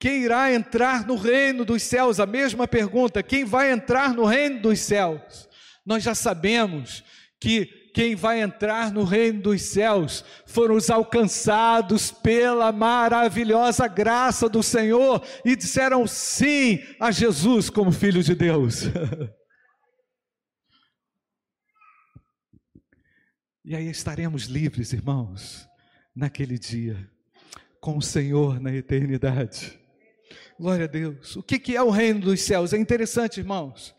quem 0.00 0.22
irá 0.22 0.52
entrar 0.52 1.04
no 1.04 1.16
reino 1.16 1.64
dos 1.64 1.82
céus? 1.82 2.20
A 2.20 2.26
mesma 2.26 2.68
pergunta: 2.68 3.22
quem 3.22 3.44
vai 3.44 3.72
entrar 3.72 4.14
no 4.14 4.24
reino 4.24 4.60
dos 4.60 4.78
céus? 4.80 5.48
Nós 5.84 6.02
já 6.04 6.14
sabemos 6.14 7.02
que 7.40 7.77
quem 7.98 8.14
vai 8.14 8.40
entrar 8.40 8.92
no 8.92 9.02
reino 9.02 9.42
dos 9.42 9.60
céus 9.60 10.24
foram 10.46 10.76
os 10.76 10.88
alcançados 10.88 12.12
pela 12.12 12.70
maravilhosa 12.70 13.88
graça 13.88 14.48
do 14.48 14.62
Senhor 14.62 15.20
e 15.44 15.56
disseram 15.56 16.06
sim 16.06 16.78
a 17.00 17.10
Jesus 17.10 17.68
como 17.68 17.90
Filho 17.90 18.22
de 18.22 18.36
Deus. 18.36 18.82
e 23.66 23.74
aí 23.74 23.90
estaremos 23.90 24.44
livres, 24.44 24.92
irmãos, 24.92 25.68
naquele 26.14 26.56
dia, 26.56 27.10
com 27.80 27.98
o 27.98 28.02
Senhor 28.02 28.60
na 28.60 28.72
eternidade. 28.72 29.76
Glória 30.56 30.84
a 30.84 30.88
Deus. 30.88 31.34
O 31.34 31.42
que 31.42 31.76
é 31.76 31.82
o 31.82 31.90
reino 31.90 32.20
dos 32.20 32.42
céus? 32.42 32.72
É 32.72 32.78
interessante, 32.78 33.40
irmãos, 33.40 33.92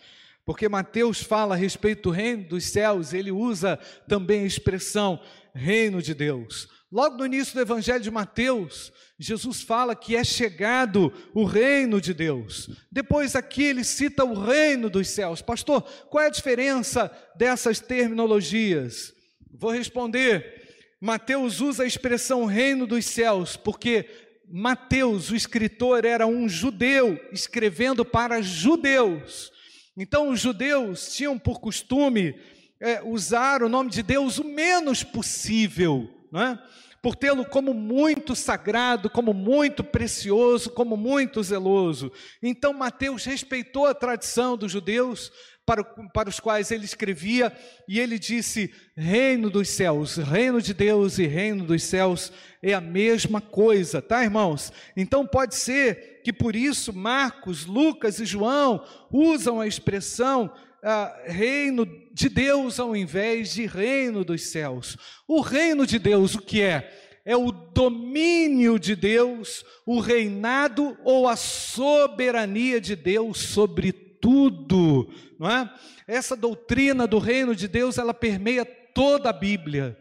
porque 0.49 0.67
Mateus 0.67 1.21
fala 1.21 1.53
a 1.53 1.57
respeito 1.59 2.01
do 2.01 2.09
reino 2.09 2.43
dos 2.45 2.63
céus, 2.63 3.13
ele 3.13 3.31
usa 3.31 3.77
também 4.07 4.41
a 4.41 4.47
expressão 4.47 5.21
reino 5.53 6.01
de 6.01 6.15
Deus. 6.15 6.67
Logo 6.91 7.17
no 7.17 7.25
início 7.27 7.53
do 7.53 7.61
Evangelho 7.61 8.01
de 8.01 8.09
Mateus, 8.09 8.91
Jesus 9.19 9.61
fala 9.61 9.95
que 9.95 10.15
é 10.15 10.23
chegado 10.23 11.13
o 11.35 11.43
reino 11.45 12.01
de 12.01 12.15
Deus. 12.15 12.67
Depois 12.91 13.35
aqui 13.35 13.61
ele 13.61 13.83
cita 13.83 14.25
o 14.25 14.33
reino 14.33 14.89
dos 14.89 15.07
céus. 15.09 15.39
Pastor, 15.39 15.83
qual 16.09 16.23
é 16.23 16.25
a 16.25 16.31
diferença 16.31 17.15
dessas 17.35 17.79
terminologias? 17.79 19.13
Vou 19.53 19.69
responder. 19.69 20.97
Mateus 20.99 21.61
usa 21.61 21.83
a 21.83 21.87
expressão 21.87 22.45
reino 22.45 22.87
dos 22.87 23.05
céus 23.05 23.55
porque 23.55 24.09
Mateus, 24.51 25.29
o 25.29 25.35
escritor, 25.35 26.05
era 26.05 26.25
um 26.25 26.49
judeu 26.49 27.19
escrevendo 27.31 28.03
para 28.03 28.41
judeus. 28.41 29.58
Então, 30.01 30.29
os 30.29 30.39
judeus 30.39 31.13
tinham 31.13 31.37
por 31.37 31.59
costume 31.59 32.33
é, 32.79 33.03
usar 33.03 33.61
o 33.61 33.67
nome 33.67 33.89
de 33.89 34.01
Deus 34.01 34.39
o 34.39 34.45
menos 34.45 35.03
possível, 35.03 36.09
é? 36.33 36.57
por 37.01 37.17
tê-lo 37.17 37.45
como 37.45 37.73
muito 37.73 38.33
sagrado, 38.33 39.09
como 39.09 39.33
muito 39.33 39.83
precioso, 39.83 40.69
como 40.69 40.95
muito 40.95 41.43
zeloso. 41.43 42.13
Então, 42.41 42.71
Mateus 42.71 43.25
respeitou 43.25 43.87
a 43.87 43.93
tradição 43.93 44.55
dos 44.55 44.71
judeus, 44.71 45.33
para, 45.69 45.83
para 45.83 46.29
os 46.29 46.39
quais 46.39 46.71
ele 46.71 46.83
escrevia, 46.83 47.55
e 47.87 47.99
ele 47.99 48.17
disse: 48.17 48.73
Reino 48.97 49.51
dos 49.51 49.69
céus, 49.69 50.17
reino 50.17 50.59
de 50.59 50.73
Deus 50.73 51.19
e 51.19 51.27
reino 51.27 51.63
dos 51.63 51.83
céus 51.83 52.33
é 52.59 52.73
a 52.73 52.81
mesma 52.81 53.39
coisa, 53.39 54.01
tá, 54.01 54.23
irmãos? 54.23 54.73
Então 54.97 55.27
pode 55.27 55.53
ser 55.53 56.21
que 56.23 56.33
por 56.33 56.55
isso 56.55 56.91
Marcos, 56.91 57.67
Lucas 57.67 58.19
e 58.19 58.25
João 58.25 58.83
usam 59.11 59.61
a 59.61 59.67
expressão 59.67 60.51
ah, 60.81 61.15
reino 61.27 61.85
de 62.11 62.29
Deus 62.29 62.79
ao 62.79 62.95
invés 62.95 63.53
de 63.53 63.67
reino 63.67 64.25
dos 64.25 64.47
céus. 64.47 64.97
O 65.27 65.39
reino 65.39 65.85
de 65.85 65.99
Deus, 65.99 66.33
o 66.33 66.41
que 66.41 66.63
é? 66.63 66.91
É 67.23 67.37
o 67.37 67.51
domínio 67.51 68.79
de 68.79 68.95
Deus, 68.95 69.63
o 69.85 69.99
reinado 69.99 70.97
ou 71.03 71.27
a 71.27 71.35
soberania 71.35 72.81
de 72.81 72.95
Deus 72.95 73.37
sobre 73.37 74.08
tudo, 74.21 75.09
não 75.37 75.49
é? 75.49 75.71
Essa 76.07 76.35
doutrina 76.35 77.07
do 77.07 77.19
reino 77.19 77.55
de 77.55 77.67
Deus, 77.67 77.97
ela 77.97 78.13
permeia 78.13 78.65
toda 78.65 79.29
a 79.29 79.33
Bíblia. 79.33 79.97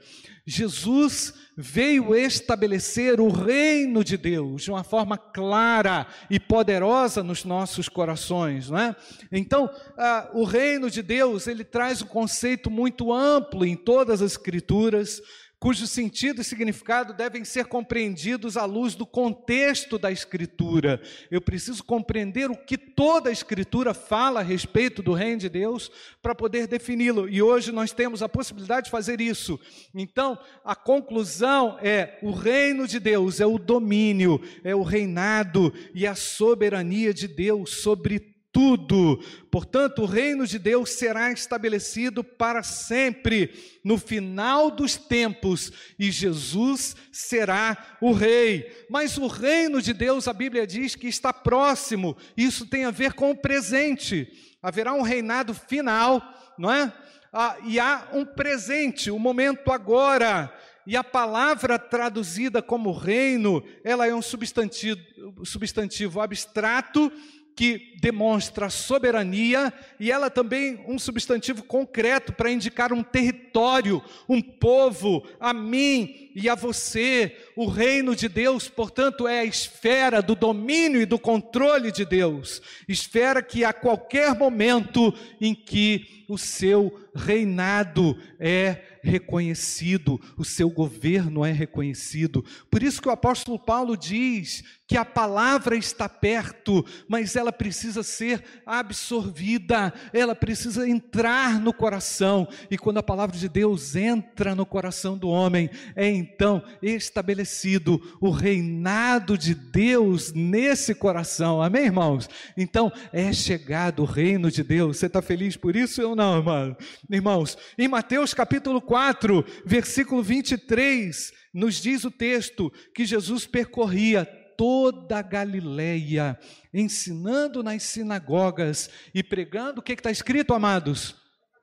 Jesus 0.47 1.35
veio 1.55 2.15
estabelecer 2.15 3.21
o 3.21 3.29
reino 3.29 4.03
de 4.03 4.17
Deus 4.17 4.63
de 4.63 4.71
uma 4.71 4.83
forma 4.83 5.19
clara 5.19 6.07
e 6.31 6.41
poderosa 6.41 7.23
nos 7.23 7.45
nossos 7.45 7.87
corações, 7.87 8.71
não 8.71 8.79
é? 8.79 8.97
Então, 9.31 9.69
ah, 9.99 10.31
o 10.33 10.45
reino 10.45 10.89
de 10.91 11.03
Deus, 11.03 11.47
ele 11.47 11.65
traz 11.65 12.01
um 12.01 12.07
conceito 12.07 12.71
muito 12.71 13.13
amplo 13.13 13.67
em 13.67 13.77
todas 13.77 14.23
as 14.23 14.33
escrituras, 14.33 15.21
cujo 15.61 15.87
sentido 15.87 16.41
e 16.41 16.45
significado 16.45 17.13
devem 17.13 17.45
ser 17.45 17.67
compreendidos 17.67 18.57
à 18.57 18.65
luz 18.65 18.95
do 18.95 19.05
contexto 19.05 19.99
da 19.99 20.11
Escritura. 20.11 21.03
Eu 21.31 21.41
preciso 21.41 21.83
compreender 21.83 22.51
o 22.51 22.57
que 22.57 22.79
toda 22.79 23.29
a 23.29 23.33
Escritura 23.33 23.93
fala 23.93 24.41
a 24.41 24.43
respeito 24.43 25.03
do 25.03 25.13
Reino 25.13 25.41
de 25.41 25.49
Deus 25.49 25.91
para 26.23 26.35
poder 26.35 26.69
defini-lo. 26.69 27.29
E 27.29 27.43
hoje 27.43 27.73
nós 27.73 27.93
temos 27.93 28.23
a 28.23 28.29
possibilidade 28.29 28.85
de 28.85 28.91
fazer 28.91 29.21
isso. 29.21 29.59
Então, 29.93 30.39
a 30.65 30.77
conclusão 30.77 31.77
é: 31.83 32.19
o 32.23 32.31
Reino 32.31 32.87
de 32.87 33.01
Deus 33.01 33.41
é 33.41 33.47
o 33.47 33.59
domínio, 33.59 34.41
é 34.63 34.75
o 34.75 34.83
reinado 34.83 35.73
e 35.93 36.07
a 36.07 36.15
soberania 36.15 37.13
de 37.13 37.27
Deus 37.27 37.83
sobre 37.83 38.38
tudo. 38.53 39.23
Portanto, 39.51 40.03
o 40.03 40.07
reino 40.07 40.47
de 40.47 40.59
Deus 40.59 40.91
será 40.91 41.31
estabelecido 41.31 42.25
para 42.25 42.63
sempre 42.63 43.79
no 43.85 43.99
final 43.99 44.71
dos 44.71 44.97
tempos 44.97 45.73
e 45.99 46.11
Jesus 46.11 46.97
será 47.13 47.97
o 48.01 48.13
rei. 48.13 48.87
Mas 48.91 49.17
o 49.19 49.27
reino 49.27 49.81
de 49.81 49.93
Deus, 49.93 50.27
a 50.29 50.33
Bíblia 50.33 50.67
diz 50.67 50.95
que 50.95 51.09
está 51.09 51.33
próximo. 51.33 52.17
Isso 52.37 52.67
tem 52.67 52.85
a 52.85 52.91
ver 52.91 53.13
com 53.13 53.31
o 53.31 53.37
presente. 53.37 54.29
Haverá 54.63 54.93
um 54.93 55.03
reinado 55.03 55.55
final, 55.55 56.23
não 56.59 56.73
é? 56.73 56.93
Ah, 57.33 57.57
e 57.65 57.79
há 57.79 58.09
um 58.13 58.25
presente, 58.25 59.11
o 59.11 59.19
momento 59.19 59.71
agora. 59.71 60.53
E 60.87 60.97
a 60.97 61.05
palavra 61.05 61.79
traduzida 61.79 62.63
como 62.63 62.93
reino, 62.93 63.63
ela 63.85 64.07
é 64.07 64.15
um 64.15 64.23
substantivo, 64.23 64.99
substantivo 65.45 66.19
abstrato 66.19 67.13
que 67.59 67.97
demonstra 68.01 68.71
soberania 68.71 69.73
e 69.99 70.13
ela 70.13 70.31
também 70.31 70.79
um 70.87 70.97
substantivo 70.97 71.65
concreto 71.65 72.33
para 72.33 72.53
indicar 72.53 72.93
um 72.93 73.03
território, 73.03 74.01
um 74.29 74.41
povo, 74.41 75.27
a 75.41 75.53
mim 75.53 76.31
e 76.37 76.49
a 76.49 76.55
você. 76.55 77.37
O 77.57 77.67
reino 77.67 78.15
de 78.15 78.29
Deus, 78.29 78.69
portanto, 78.69 79.27
é 79.27 79.41
a 79.41 79.45
esfera 79.45 80.23
do 80.23 80.37
domínio 80.37 81.03
e 81.03 81.05
do 81.05 81.19
controle 81.19 81.91
de 81.91 82.05
Deus, 82.05 82.63
esfera 82.87 83.43
que 83.43 83.65
a 83.65 83.73
qualquer 83.73 84.39
momento 84.39 85.13
em 85.41 85.53
que 85.53 86.18
o 86.29 86.37
seu 86.37 87.09
reinado 87.15 88.17
é 88.39 88.83
reconhecido, 89.03 90.21
o 90.37 90.45
seu 90.45 90.69
governo 90.69 91.45
é 91.45 91.51
reconhecido. 91.51 92.45
Por 92.71 92.83
isso 92.83 93.01
que 93.01 93.09
o 93.09 93.13
apóstolo 93.13 93.59
Paulo 93.59 93.97
diz 93.97 94.63
que 94.87 94.97
a 94.97 95.05
palavra 95.05 95.77
está 95.77 96.09
perto, 96.09 96.85
mas 97.07 97.37
ela 97.37 97.53
precisa 97.53 98.03
ser 98.03 98.43
absorvida, 98.65 99.93
ela 100.15 100.35
precisa 100.35 100.89
entrar 100.89 101.61
no 101.61 101.75
coração, 101.75 102.49
e 102.71 102.79
quando 102.79 102.97
a 102.97 103.03
palavra 103.03 103.37
de 103.37 103.49
Deus 103.49 103.95
entra 103.95 104.55
no 104.55 104.65
coração 104.65 105.17
do 105.17 105.29
homem, 105.29 105.69
é 105.95 106.09
então 106.09 106.63
estabelecido 106.81 108.01
o 108.19 108.31
reinado 108.31 109.37
de 109.37 109.55
Deus 109.55 110.33
nesse 110.33 110.95
coração, 110.95 111.61
amém, 111.61 111.85
irmãos? 111.85 112.29
Então 112.57 112.91
é 113.13 113.31
chegado 113.33 114.03
o 114.03 114.07
reino 114.07 114.51
de 114.51 114.63
Deus, 114.63 114.97
você 114.97 115.07
está 115.07 115.21
feliz 115.21 115.55
por 115.55 115.77
isso 115.77 116.03
ou 116.03 116.17
não, 116.19 116.39
irmão? 116.39 116.77
Irmãos, 117.09 117.57
em 117.79 117.87
Mateus 117.87 118.35
capítulo 118.35 118.83
4, 118.83 119.45
versículo 119.65 120.21
23, 120.21 121.33
nos 121.55 121.81
diz 121.81 122.03
o 122.03 122.11
texto 122.11 122.73
que 122.93 123.07
Jesus 123.07 123.47
percorria 123.47 124.25
toda 124.57 125.17
a 125.17 125.23
Galileia, 125.23 126.37
ensinando 126.75 127.63
nas 127.63 127.85
sinagogas 127.85 128.91
e 129.15 129.23
pregando 129.23 129.79
o 129.79 129.83
que 129.83 129.93
está 129.93 130.11
escrito, 130.11 130.53
amados? 130.53 131.15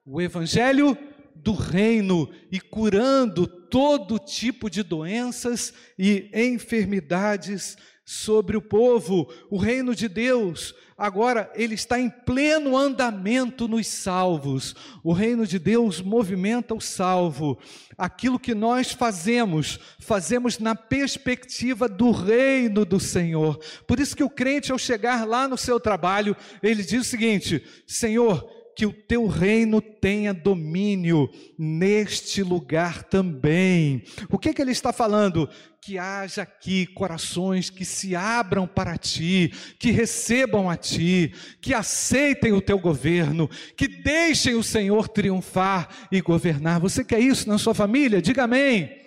O 0.05 0.21
Evangelho 0.21 0.97
do 1.35 1.51
reino 1.51 2.31
e 2.49 2.61
curando 2.61 3.45
todo 3.45 4.17
tipo 4.17 4.69
de 4.69 4.81
doenças 4.81 5.73
e 5.99 6.29
enfermidades 6.33 7.75
sobre 8.05 8.55
o 8.55 8.61
povo. 8.61 9.27
O 9.49 9.57
reino 9.57 9.95
de 9.95 10.07
Deus 10.07 10.75
agora 10.97 11.51
ele 11.55 11.73
está 11.73 11.99
em 11.99 12.09
pleno 12.09 12.77
andamento 12.77 13.67
nos 13.67 13.87
salvos. 13.87 14.75
O 15.03 15.11
reino 15.11 15.45
de 15.45 15.57
Deus 15.57 16.01
movimenta 16.01 16.75
o 16.75 16.79
salvo. 16.79 17.57
Aquilo 17.97 18.39
que 18.39 18.53
nós 18.53 18.91
fazemos, 18.91 19.79
fazemos 19.99 20.59
na 20.59 20.75
perspectiva 20.75 21.89
do 21.89 22.11
reino 22.11 22.85
do 22.85 22.99
Senhor. 22.99 23.59
Por 23.87 23.99
isso 23.99 24.15
que 24.15 24.23
o 24.23 24.29
crente 24.29 24.71
ao 24.71 24.77
chegar 24.77 25.27
lá 25.27 25.47
no 25.47 25.57
seu 25.57 25.79
trabalho, 25.79 26.37
ele 26.61 26.83
diz 26.83 27.01
o 27.01 27.09
seguinte: 27.09 27.65
Senhor, 27.87 28.54
que 28.75 28.85
o 28.85 28.91
teu 28.91 29.25
reino 29.25 29.81
tenha 29.81 30.33
domínio 30.33 31.29
neste 31.57 32.43
lugar 32.43 33.03
também. 33.03 34.03
O 34.29 34.37
que, 34.37 34.53
que 34.53 34.61
ele 34.61 34.71
está 34.71 34.91
falando? 34.91 35.49
Que 35.81 35.97
haja 35.97 36.41
aqui 36.41 36.85
corações 36.87 37.69
que 37.69 37.85
se 37.85 38.15
abram 38.15 38.67
para 38.67 38.97
ti, 38.97 39.51
que 39.79 39.91
recebam 39.91 40.69
a 40.69 40.75
ti, 40.75 41.33
que 41.61 41.73
aceitem 41.73 42.51
o 42.51 42.61
teu 42.61 42.77
governo, 42.77 43.49
que 43.77 43.87
deixem 43.87 44.55
o 44.55 44.63
Senhor 44.63 45.07
triunfar 45.07 46.07
e 46.11 46.19
governar. 46.19 46.79
Você 46.81 47.03
quer 47.03 47.19
isso 47.19 47.47
na 47.47 47.57
sua 47.57 47.73
família? 47.73 48.21
Diga 48.21 48.43
amém. 48.43 49.05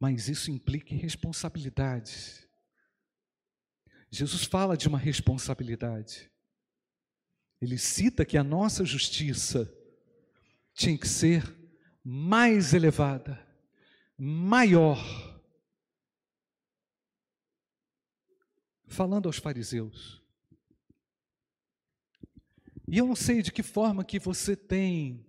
Mas 0.00 0.28
isso 0.28 0.50
implica 0.50 0.94
responsabilidades. 0.94 2.47
Jesus 4.10 4.44
fala 4.44 4.76
de 4.76 4.88
uma 4.88 4.98
responsabilidade. 4.98 6.30
Ele 7.60 7.76
cita 7.76 8.24
que 8.24 8.38
a 8.38 8.44
nossa 8.44 8.84
justiça 8.84 9.72
tinha 10.72 10.96
que 10.96 11.08
ser 11.08 11.56
mais 12.04 12.72
elevada, 12.72 13.38
maior. 14.16 14.98
Falando 18.86 19.26
aos 19.26 19.36
fariseus. 19.36 20.22
E 22.86 22.96
eu 22.96 23.06
não 23.06 23.16
sei 23.16 23.42
de 23.42 23.52
que 23.52 23.62
forma 23.62 24.04
que 24.04 24.18
você 24.18 24.56
tem 24.56 25.26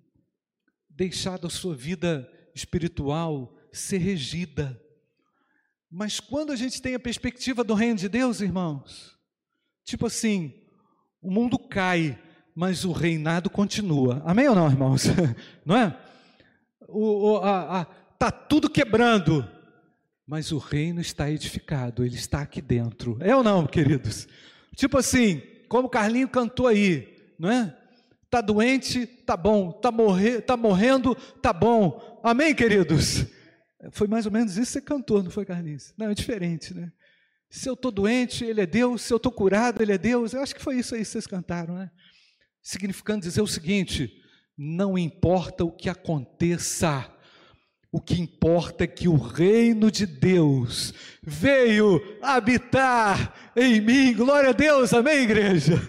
deixado 0.88 1.48
a 1.48 1.50
sua 1.50 1.76
vida 1.76 2.32
espiritual 2.56 3.58
ser 3.74 3.98
regida 3.98 4.82
mas 5.92 6.20
quando 6.20 6.52
a 6.52 6.56
gente 6.56 6.82
tem 6.82 6.94
a 6.96 7.00
perspectiva 7.00 7.64
do 7.64 7.74
reino 7.74 7.96
de 7.96 8.08
Deus, 8.08 8.42
irmãos, 8.42 9.18
tipo 9.84 10.06
assim, 10.06 10.54
o 11.22 11.32
mundo 11.32 11.58
cai, 11.58 12.18
mas 12.56 12.86
o 12.86 12.92
reinado 12.92 13.50
continua. 13.50 14.22
Amém 14.26 14.48
ou 14.48 14.56
não, 14.56 14.70
irmãos? 14.70 15.06
Não 15.66 15.76
é? 15.76 15.98
O, 16.88 17.32
o, 17.32 17.38
a, 17.38 17.82
a, 17.82 17.86
tá 17.86 18.32
tudo 18.32 18.70
quebrando, 18.70 19.48
mas 20.26 20.52
o 20.52 20.58
reino 20.58 21.02
está 21.02 21.30
edificado, 21.30 22.04
ele 22.04 22.16
está 22.16 22.42
aqui 22.42 22.62
dentro. 22.62 23.18
É 23.20 23.36
ou 23.36 23.44
não, 23.44 23.66
queridos? 23.68 24.28
Tipo 24.76 24.98
assim, 24.98 25.42
como 25.68 25.88
o 25.88 25.90
Carlinho 25.90 26.28
cantou 26.28 26.66
aí, 26.66 27.34
não 27.38 27.52
é? 27.52 27.76
Tá 28.30 28.42
doente, 28.42 29.06
tá 29.06 29.38
bom. 29.38 29.72
Tá, 29.72 29.92
morrer, 29.92 30.42
tá 30.42 30.58
morrendo, 30.58 31.16
tá 31.42 31.54
bom. 31.54 32.20
Amém, 32.24 32.54
queridos? 32.54 33.26
Foi 33.92 34.08
mais 34.08 34.26
ou 34.26 34.32
menos 34.32 34.58
isso 34.58 34.74
que 34.74 34.80
você 34.80 34.82
cantou, 34.82 35.24
não 35.24 35.32
foi, 35.32 35.46
Carlinhos? 35.46 35.94
Não, 35.98 36.10
é 36.10 36.14
diferente, 36.14 36.74
né? 36.74 36.92
Se 37.50 37.68
eu 37.68 37.74
estou 37.74 37.92
doente, 37.92 38.44
Ele 38.44 38.62
é 38.62 38.66
Deus. 38.66 39.02
Se 39.02 39.14
eu 39.14 39.18
estou 39.18 39.32
curado, 39.32 39.82
Ele 39.82 39.94
é 39.94 39.98
Deus. 39.98 40.34
Eu 40.34 40.42
acho 40.42 40.54
que 40.54 40.62
foi 40.62 40.78
isso 40.78 40.94
aí 40.94 41.02
que 41.02 41.08
vocês 41.08 41.26
cantaram, 41.26 41.76
né? 41.76 41.90
Significando 42.62 43.22
dizer 43.22 43.42
o 43.42 43.48
seguinte: 43.48 44.12
não 44.58 44.98
importa 44.98 45.64
o 45.64 45.72
que 45.72 45.90
aconteça, 45.90 47.10
o 47.92 48.00
que 48.00 48.22
importa 48.22 48.84
é 48.84 48.88
que 48.88 49.08
o 49.08 49.16
reino 49.16 49.90
de 49.90 50.06
Deus 50.06 50.94
veio 51.24 52.02
habitar 52.22 53.52
em 53.56 53.82
mim. 53.82 54.14
Glória 54.14 54.50
a 54.50 54.54
Deus, 54.54 54.94
amém, 54.94 55.24
igreja? 55.24 55.76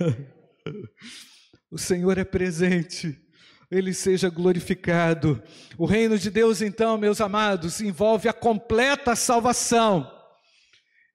O 1.73 1.79
Senhor 1.79 2.19
é 2.19 2.25
presente 2.25 3.17
ele 3.71 3.95
seja 3.95 4.29
glorificado. 4.29 5.41
O 5.79 5.87
reino 5.87 6.19
de 6.19 6.31
Deus, 6.31 6.61
então, 6.61 6.99
meus 6.99 7.21
amados, 7.21 7.81
envolve 7.81 8.29
a 8.29 8.33
completa 8.33 9.15
salvação. 9.15 10.11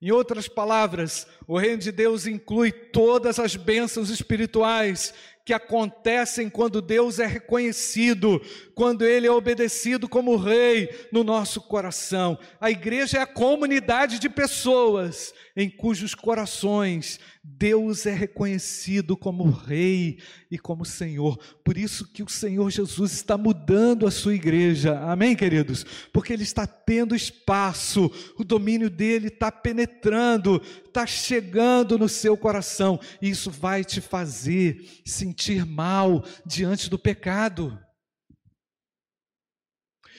Em 0.02 0.12
outras 0.12 0.48
palavras, 0.48 1.28
o 1.48 1.58
reino 1.58 1.80
de 1.80 1.92
Deus 1.92 2.26
inclui 2.26 2.72
todas 2.72 3.40
as 3.40 3.56
bênçãos 3.56 4.10
espirituais 4.10 5.14
que 5.44 5.54
acontecem 5.54 6.50
quando 6.50 6.82
Deus 6.82 7.20
é 7.20 7.26
reconhecido, 7.26 8.42
quando 8.76 9.04
Ele 9.04 9.26
é 9.26 9.32
obedecido 9.32 10.08
como 10.08 10.36
Rei 10.36 11.08
no 11.12 11.24
nosso 11.24 11.62
coração. 11.62 12.38
A 12.60 12.70
igreja 12.70 13.18
é 13.18 13.22
a 13.22 13.26
comunidade 13.26 14.20
de 14.20 14.30
pessoas 14.30 15.34
em 15.56 15.70
cujos 15.70 16.14
corações 16.14 17.20
Deus 17.48 18.08
é 18.08 18.14
reconhecido 18.14 19.16
como 19.16 19.52
Rei 19.52 20.18
e 20.50 20.58
como 20.58 20.84
Senhor. 20.84 21.38
Por 21.64 21.78
isso 21.78 22.12
que 22.12 22.24
o 22.24 22.30
Senhor 22.30 22.72
Jesus 22.72 23.14
está 23.14 23.38
mudando 23.38 24.08
a 24.08 24.12
sua 24.12 24.34
igreja. 24.34 25.00
Amém, 25.02 25.36
queridos? 25.36 25.86
Porque 26.12 26.34
Ele 26.34 26.42
está 26.42 26.66
tendo 26.66 27.16
espaço, 27.16 28.12
o 28.36 28.44
domínio 28.44 28.90
dele 28.90 29.28
está 29.28 29.52
penetrando, 29.52 30.60
está 30.88 31.06
chegando 31.06 32.00
no 32.00 32.10
seu 32.10 32.36
coração. 32.36 33.00
E 33.22 33.30
isso 33.30 33.52
vai 33.52 33.86
te 33.86 34.02
fazer 34.02 34.84
sentir 35.06 35.68
mal 35.68 36.26
diante 36.48 36.90
do 36.90 36.98
pecado. 36.98 37.78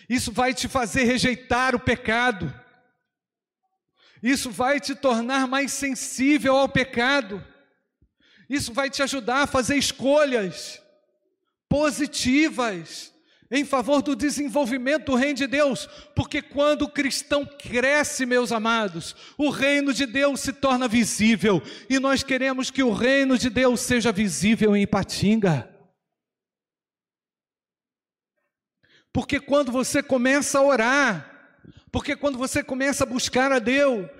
Isso 0.08 0.32
vai 0.32 0.54
te 0.54 0.68
fazer 0.68 1.04
rejeitar 1.04 1.74
o 1.74 1.80
pecado. 1.80 2.52
Isso 4.22 4.50
vai 4.50 4.80
te 4.80 4.94
tornar 4.94 5.46
mais 5.46 5.72
sensível 5.72 6.56
ao 6.56 6.68
pecado. 6.68 7.44
Isso 8.48 8.72
vai 8.72 8.88
te 8.88 9.02
ajudar 9.02 9.42
a 9.42 9.46
fazer 9.46 9.76
escolhas 9.76 10.80
positivas 11.68 13.12
em 13.50 13.64
favor 13.64 14.02
do 14.02 14.16
desenvolvimento 14.16 15.06
do 15.06 15.14
reino 15.14 15.34
de 15.34 15.46
Deus, 15.46 15.88
porque 16.14 16.42
quando 16.42 16.82
o 16.82 16.88
cristão 16.88 17.44
cresce, 17.44 18.26
meus 18.26 18.50
amados, 18.50 19.14
o 19.38 19.50
reino 19.50 19.92
de 19.92 20.04
Deus 20.04 20.40
se 20.40 20.52
torna 20.52 20.88
visível, 20.88 21.62
e 21.88 22.00
nós 22.00 22.22
queremos 22.22 22.70
que 22.70 22.82
o 22.82 22.92
reino 22.92 23.38
de 23.38 23.48
Deus 23.48 23.80
seja 23.80 24.10
visível 24.10 24.74
em 24.74 24.82
Ipatinga. 24.82 25.75
Porque 29.16 29.40
quando 29.40 29.72
você 29.72 30.02
começa 30.02 30.58
a 30.58 30.62
orar, 30.62 31.64
porque 31.90 32.14
quando 32.14 32.36
você 32.36 32.62
começa 32.62 33.02
a 33.02 33.06
buscar 33.06 33.50
a 33.50 33.58
Deus, 33.58 34.10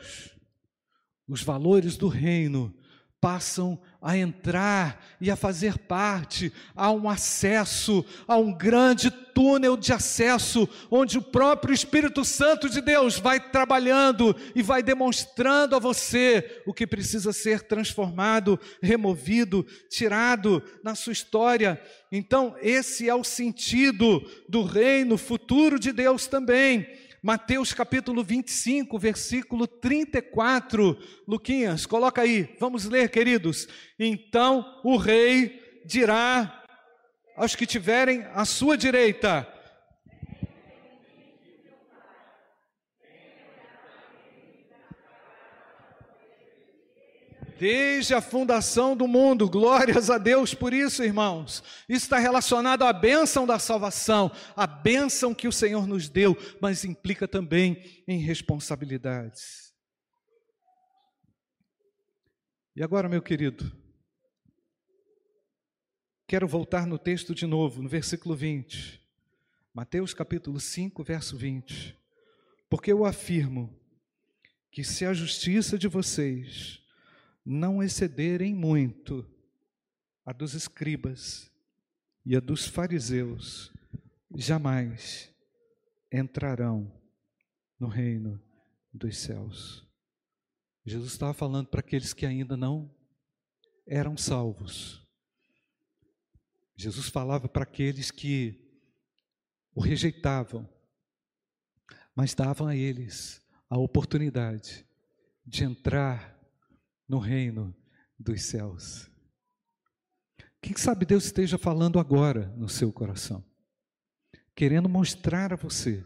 os 1.29 1.43
valores 1.43 1.99
do 1.99 2.09
reino 2.09 2.75
passam 3.21 3.79
a 4.01 4.17
entrar 4.17 5.05
e 5.21 5.31
a 5.31 5.37
fazer 5.37 5.79
parte, 5.79 6.53
há 6.75 6.91
um 6.91 7.09
acesso, 7.09 8.05
há 8.27 8.37
um 8.37 8.53
grande 8.53 9.11
túnel 9.11 9.77
de 9.77 9.93
acesso, 9.93 10.69
onde 10.91 11.19
o 11.19 11.23
próprio 11.23 11.75
Espírito 11.75 12.25
Santo 12.25 12.69
de 12.69 12.81
Deus 12.81 13.19
vai 13.19 13.39
trabalhando 13.39 14.35
e 14.55 14.63
vai 14.63 14.83
demonstrando 14.83 15.77
a 15.77 15.79
você 15.79 16.63
o 16.67 16.73
que 16.73 16.87
precisa 16.87 17.33
ser 17.33 17.63
transformado, 17.63 18.59
removido, 18.81 19.67
tirado 19.91 20.63
na 20.83 20.95
sua 20.95 21.13
história. 21.13 21.81
Então, 22.11 22.57
esse 22.63 23.09
é 23.09 23.15
o 23.15 23.25
sentido 23.25 24.25
do 24.49 24.63
reino 24.63 25.19
futuro 25.19 25.79
de 25.79 25.93
Deus 25.93 26.27
também 26.27 27.06
Mateus 27.23 27.73
capítulo 27.73 28.23
25, 28.23 28.99
versículo 28.99 29.67
34. 29.67 30.99
Luquinhas, 31.27 31.87
coloca 31.87 32.23
aí, 32.23 32.57
vamos 32.61 32.85
ler, 32.85 33.11
queridos. 33.11 33.67
Então 33.99 34.81
o 34.85 34.97
rei 34.97 35.83
dirá 35.85 36.65
aos 37.37 37.55
que 37.55 37.67
tiverem 37.67 38.25
à 38.35 38.45
sua 38.45 38.77
direita: 38.77 39.47
Desde 47.59 48.13
a 48.13 48.21
fundação 48.21 48.97
do 48.97 49.09
mundo, 49.09 49.49
glórias 49.49 50.11
a 50.11 50.19
Deus 50.19 50.55
por 50.55 50.75
isso, 50.75 51.03
irmãos. 51.03 51.63
Isso 51.89 52.05
está 52.05 52.19
relacionado 52.19 52.83
à 52.83 52.93
bênção 52.93 53.47
da 53.47 53.59
salvação, 53.59 54.31
a 54.55 54.67
bênção 54.67 55.35
que 55.35 55.49
o 55.49 55.53
Senhor 55.53 55.87
nos 55.87 56.09
deu, 56.09 56.37
mas 56.61 56.85
implica 56.85 57.27
também 57.27 58.03
em 58.07 58.19
responsabilidades. 58.19 59.75
E 62.75 62.83
agora, 62.83 63.09
meu 63.09 63.23
querido, 63.23 63.73
quero 66.29 66.47
voltar 66.47 66.87
no 66.87 66.99
texto 66.99 67.35
de 67.35 67.47
novo, 67.47 67.83
no 67.83 67.89
versículo 67.89 68.37
20. 68.37 69.03
Mateus 69.73 70.13
capítulo 70.13 70.61
5, 70.61 71.03
verso 71.03 71.39
20. 71.39 71.97
Porque 72.69 72.93
eu 72.93 73.07
afirmo 73.07 73.75
que 74.71 74.85
se 74.85 75.07
a 75.07 75.15
justiça 75.15 75.79
de 75.79 75.89
vocês 75.89 76.86
não 77.47 77.81
excederem 77.81 78.53
muito 78.53 79.25
a 80.25 80.33
dos 80.33 80.53
escribas 80.53 81.49
e 82.25 82.35
a 82.35 82.41
dos 82.41 82.67
fariseus, 82.67 83.73
jamais 84.35 85.33
entrarão 86.13 86.93
no 87.79 87.87
reino 87.87 88.43
dos 88.93 89.17
céus. 89.17 89.87
Jesus 90.85 91.13
estava 91.13 91.33
falando 91.33 91.69
para 91.69 91.79
aqueles 91.79 92.13
que 92.13 92.27
ainda 92.27 92.57
não 92.57 92.93
eram 93.87 94.17
salvos. 94.17 95.07
Jesus 96.75 97.09
falava 97.09 97.49
para 97.49 97.63
aqueles 97.63 98.11
que 98.11 98.61
o 99.73 99.81
rejeitavam, 99.81 100.69
mas 102.13 102.35
davam 102.35 102.67
a 102.67 102.75
eles 102.75 103.41
a 103.71 103.79
oportunidade 103.79 104.85
de 105.47 105.63
entrar 105.63 106.36
no 107.09 107.19
reino 107.19 107.75
dos 108.19 108.43
céus. 108.43 109.11
Quem 110.61 110.77
sabe 110.77 111.07
Deus 111.07 111.27
esteja 111.27 111.57
falando 111.57 111.99
agora 111.99 112.49
no 112.57 112.69
seu 112.69 112.93
coração, 112.93 113.45
querendo 114.55 114.89
mostrar 114.89 115.53
a 115.53 115.57
você. 115.57 116.05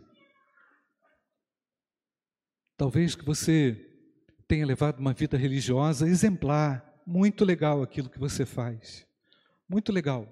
Talvez 2.76 3.14
que 3.14 3.24
você 3.24 3.86
tenha 4.46 4.66
levado 4.66 4.98
uma 4.98 5.12
vida 5.12 5.38
religiosa 5.38 6.08
exemplar, 6.08 7.02
muito 7.06 7.44
legal 7.44 7.82
aquilo 7.82 8.10
que 8.10 8.18
você 8.18 8.44
faz, 8.44 9.06
muito 9.68 9.92
legal. 9.92 10.28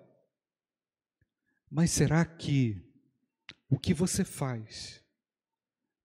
Mas 1.70 1.90
será 1.90 2.24
que 2.24 2.84
o 3.68 3.78
que 3.78 3.92
você 3.92 4.24
faz 4.24 5.02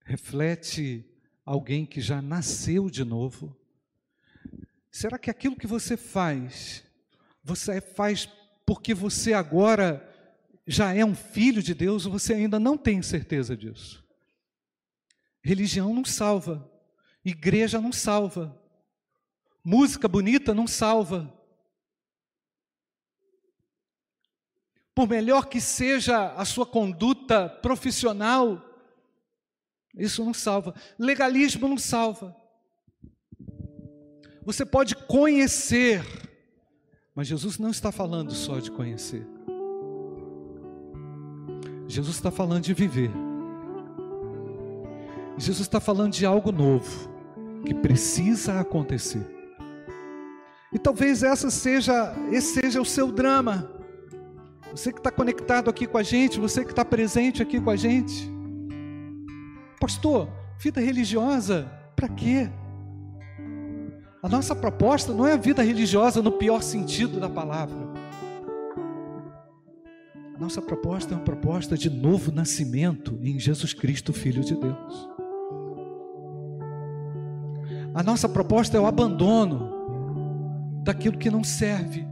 reflete 0.05 1.05
alguém 1.45 1.85
que 1.85 2.01
já 2.01 2.21
nasceu 2.21 2.89
de 2.89 3.03
novo? 3.03 3.57
Será 4.93 5.17
que 5.17 5.31
aquilo 5.31 5.55
que 5.55 5.65
você 5.65 5.97
faz, 5.97 6.83
você 7.43 7.81
faz 7.81 8.29
porque 8.63 8.93
você 8.93 9.33
agora 9.33 10.07
já 10.67 10.93
é 10.93 11.03
um 11.03 11.15
filho 11.15 11.63
de 11.63 11.73
Deus 11.73 12.05
ou 12.05 12.11
você 12.11 12.35
ainda 12.35 12.59
não 12.59 12.77
tem 12.77 13.01
certeza 13.01 13.57
disso? 13.57 14.05
Religião 15.41 15.95
não 15.95 16.05
salva, 16.05 16.71
igreja 17.25 17.81
não 17.81 17.91
salva, 17.91 18.55
música 19.63 20.07
bonita 20.07 20.53
não 20.53 20.67
salva. 20.67 21.33
Por 24.93 25.09
melhor 25.09 25.47
que 25.47 25.59
seja 25.59 26.33
a 26.33 26.45
sua 26.45 26.67
conduta 26.67 27.49
profissional, 27.49 28.63
isso 29.95 30.23
não 30.23 30.35
salva. 30.35 30.75
Legalismo 30.99 31.67
não 31.67 31.79
salva. 31.79 32.42
Você 34.45 34.65
pode 34.65 34.95
conhecer, 34.95 36.03
mas 37.15 37.27
Jesus 37.27 37.57
não 37.57 37.69
está 37.69 37.91
falando 37.91 38.31
só 38.33 38.59
de 38.59 38.69
conhecer. 38.69 39.25
Jesus 41.87 42.15
está 42.15 42.29
falando 42.29 42.63
de 42.63 42.73
viver. 42.73 43.11
Jesus 45.37 45.61
está 45.61 45.79
falando 45.79 46.13
de 46.13 46.25
algo 46.25 46.51
novo 46.51 47.09
que 47.65 47.73
precisa 47.73 48.59
acontecer. 48.59 49.25
E 50.71 50.79
talvez 50.79 51.23
essa 51.23 51.49
seja, 51.49 52.13
esse 52.31 52.61
seja 52.61 52.81
o 52.81 52.85
seu 52.85 53.11
drama. 53.11 53.71
Você 54.71 54.91
que 54.91 54.99
está 54.99 55.11
conectado 55.11 55.69
aqui 55.69 55.85
com 55.87 55.97
a 55.97 56.03
gente, 56.03 56.39
você 56.39 56.65
que 56.65 56.71
está 56.71 56.83
presente 56.83 57.41
aqui 57.41 57.61
com 57.61 57.69
a 57.69 57.75
gente. 57.75 58.29
Pastor, 59.79 60.27
vida 60.57 60.81
religiosa, 60.81 61.71
para 61.95 62.09
quê? 62.09 62.49
A 64.23 64.29
nossa 64.29 64.55
proposta 64.55 65.11
não 65.11 65.27
é 65.27 65.33
a 65.33 65.37
vida 65.37 65.61
religiosa 65.61 66.21
no 66.21 66.31
pior 66.31 66.63
sentido 66.63 67.19
da 67.19 67.29
palavra. 67.29 67.75
A 70.33 70.39
nossa 70.39 70.61
proposta 70.61 71.13
é 71.13 71.17
uma 71.17 71.25
proposta 71.25 71.77
de 71.77 71.89
novo 71.89 72.31
nascimento 72.31 73.19
em 73.21 73.37
Jesus 73.37 73.73
Cristo, 73.73 74.13
Filho 74.13 74.41
de 74.41 74.55
Deus. 74.55 75.09
A 77.93 78.01
nossa 78.01 78.29
proposta 78.29 78.77
é 78.77 78.79
o 78.79 78.85
abandono 78.85 79.69
daquilo 80.85 81.17
que 81.17 81.29
não 81.29 81.43
serve. 81.43 82.07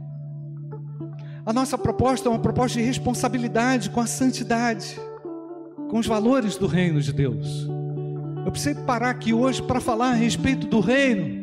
A 1.46 1.52
nossa 1.52 1.78
proposta 1.78 2.28
é 2.28 2.30
uma 2.30 2.38
proposta 2.38 2.78
de 2.78 2.84
responsabilidade 2.84 3.88
com 3.88 4.00
a 4.00 4.06
santidade, 4.06 5.00
com 5.88 5.98
os 5.98 6.06
valores 6.06 6.58
do 6.58 6.66
reino 6.66 7.00
de 7.00 7.10
Deus. 7.10 7.66
Eu 8.44 8.52
preciso 8.52 8.82
parar 8.82 9.08
aqui 9.08 9.32
hoje 9.32 9.62
para 9.62 9.80
falar 9.80 10.10
a 10.10 10.14
respeito 10.14 10.66
do 10.66 10.78
reino 10.78 11.41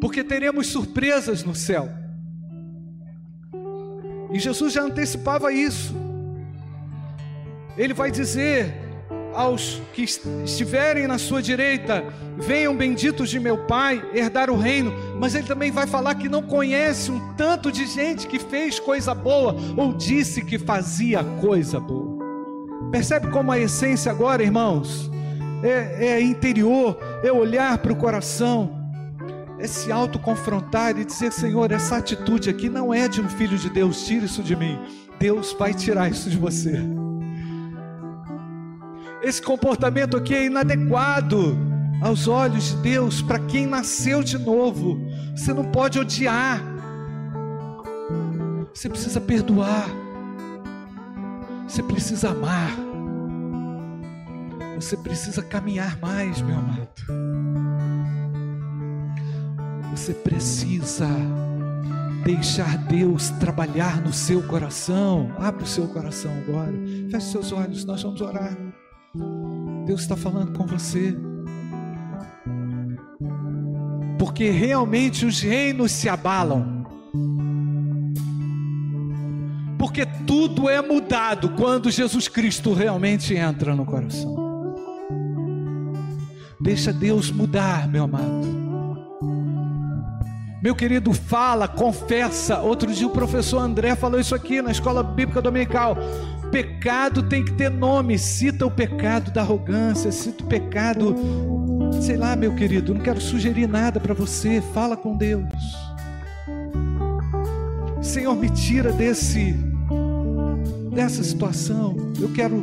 porque 0.00 0.24
teremos 0.24 0.68
surpresas 0.68 1.44
no 1.44 1.54
céu. 1.54 1.88
E 4.32 4.38
Jesus 4.38 4.72
já 4.72 4.82
antecipava 4.82 5.52
isso. 5.52 5.94
Ele 7.76 7.92
vai 7.92 8.10
dizer 8.10 8.74
aos 9.34 9.80
que 9.92 10.02
estiverem 10.02 11.06
na 11.06 11.18
sua 11.18 11.42
direita: 11.42 12.04
Venham 12.36 12.76
benditos 12.76 13.28
de 13.28 13.40
meu 13.40 13.58
Pai 13.58 14.02
herdar 14.14 14.50
o 14.50 14.56
reino. 14.56 14.92
Mas 15.18 15.34
ele 15.34 15.46
também 15.46 15.70
vai 15.70 15.86
falar 15.86 16.14
que 16.14 16.28
não 16.28 16.42
conhece 16.42 17.10
um 17.10 17.34
tanto 17.34 17.70
de 17.70 17.86
gente 17.86 18.26
que 18.26 18.38
fez 18.38 18.78
coisa 18.78 19.14
boa 19.14 19.54
ou 19.76 19.92
disse 19.92 20.44
que 20.44 20.58
fazia 20.58 21.22
coisa 21.40 21.78
boa. 21.80 22.18
Percebe 22.90 23.28
como 23.28 23.52
a 23.52 23.58
essência 23.58 24.10
agora, 24.10 24.42
irmãos, 24.42 25.10
é, 25.62 26.06
é 26.06 26.20
interior, 26.20 26.98
é 27.22 27.30
olhar 27.30 27.78
para 27.78 27.92
o 27.92 27.96
coração 27.96 28.79
é 29.60 29.66
se 29.66 29.92
autoconfrontar 29.92 30.98
e 30.98 31.04
dizer: 31.04 31.30
Senhor, 31.32 31.70
essa 31.70 31.98
atitude 31.98 32.48
aqui 32.48 32.68
não 32.68 32.92
é 32.92 33.06
de 33.06 33.20
um 33.20 33.28
filho 33.28 33.58
de 33.58 33.68
Deus, 33.68 34.04
tira 34.06 34.24
isso 34.24 34.42
de 34.42 34.56
mim. 34.56 34.78
Deus 35.18 35.54
vai 35.58 35.74
tirar 35.74 36.10
isso 36.10 36.30
de 36.30 36.38
você. 36.38 36.80
Esse 39.22 39.42
comportamento 39.42 40.16
aqui 40.16 40.34
é 40.34 40.46
inadequado 40.46 41.56
aos 42.00 42.26
olhos 42.26 42.70
de 42.70 42.76
Deus 42.76 43.20
para 43.20 43.38
quem 43.38 43.66
nasceu 43.66 44.22
de 44.22 44.38
novo. 44.38 44.98
Você 45.36 45.52
não 45.52 45.64
pode 45.64 45.98
odiar, 45.98 46.62
você 48.72 48.88
precisa 48.88 49.20
perdoar, 49.20 49.90
você 51.68 51.82
precisa 51.82 52.30
amar, 52.30 52.74
você 54.76 54.96
precisa 54.96 55.42
caminhar 55.42 55.98
mais, 56.00 56.40
meu 56.40 56.56
amado. 56.56 56.88
Você 59.90 60.14
precisa 60.14 61.08
deixar 62.24 62.78
Deus 62.86 63.30
trabalhar 63.30 64.00
no 64.00 64.12
seu 64.12 64.42
coração. 64.42 65.32
Abre 65.38 65.64
o 65.64 65.66
seu 65.66 65.88
coração 65.88 66.30
agora. 66.46 66.72
Feche 67.10 67.26
seus 67.26 67.52
olhos, 67.52 67.84
nós 67.84 68.02
vamos 68.02 68.20
orar. 68.20 68.56
Deus 69.86 70.02
está 70.02 70.16
falando 70.16 70.56
com 70.56 70.66
você. 70.66 71.16
Porque 74.18 74.50
realmente 74.50 75.26
os 75.26 75.40
reinos 75.40 75.90
se 75.92 76.08
abalam. 76.08 76.84
Porque 79.78 80.04
tudo 80.26 80.68
é 80.68 80.80
mudado 80.80 81.50
quando 81.56 81.90
Jesus 81.90 82.28
Cristo 82.28 82.74
realmente 82.74 83.34
entra 83.34 83.74
no 83.74 83.84
coração. 83.84 84.36
Deixa 86.60 86.92
Deus 86.92 87.30
mudar, 87.30 87.88
meu 87.88 88.04
amado. 88.04 88.59
Meu 90.62 90.74
querido, 90.74 91.12
fala, 91.14 91.66
confessa. 91.66 92.58
Outro 92.58 92.92
dia 92.92 93.06
o 93.06 93.10
professor 93.10 93.58
André 93.58 93.94
falou 93.96 94.20
isso 94.20 94.34
aqui 94.34 94.60
na 94.60 94.70
escola 94.70 95.02
bíblica 95.02 95.40
dominical. 95.40 95.96
pecado 96.50 97.22
tem 97.22 97.42
que 97.44 97.52
ter 97.52 97.70
nome. 97.70 98.18
Cita 98.18 98.66
o 98.66 98.70
pecado 98.70 99.30
da 99.30 99.40
arrogância, 99.40 100.12
cita 100.12 100.44
o 100.44 100.46
pecado, 100.46 101.16
sei 102.02 102.16
lá, 102.16 102.36
meu 102.36 102.54
querido, 102.54 102.92
não 102.92 103.00
quero 103.00 103.20
sugerir 103.20 103.66
nada 103.66 103.98
para 103.98 104.12
você. 104.12 104.60
Fala 104.74 104.96
com 104.96 105.16
Deus. 105.16 105.48
Senhor, 108.02 108.36
me 108.36 108.50
tira 108.50 108.92
desse 108.92 109.54
dessa 110.92 111.22
situação. 111.22 111.96
Eu 112.20 112.30
quero 112.32 112.56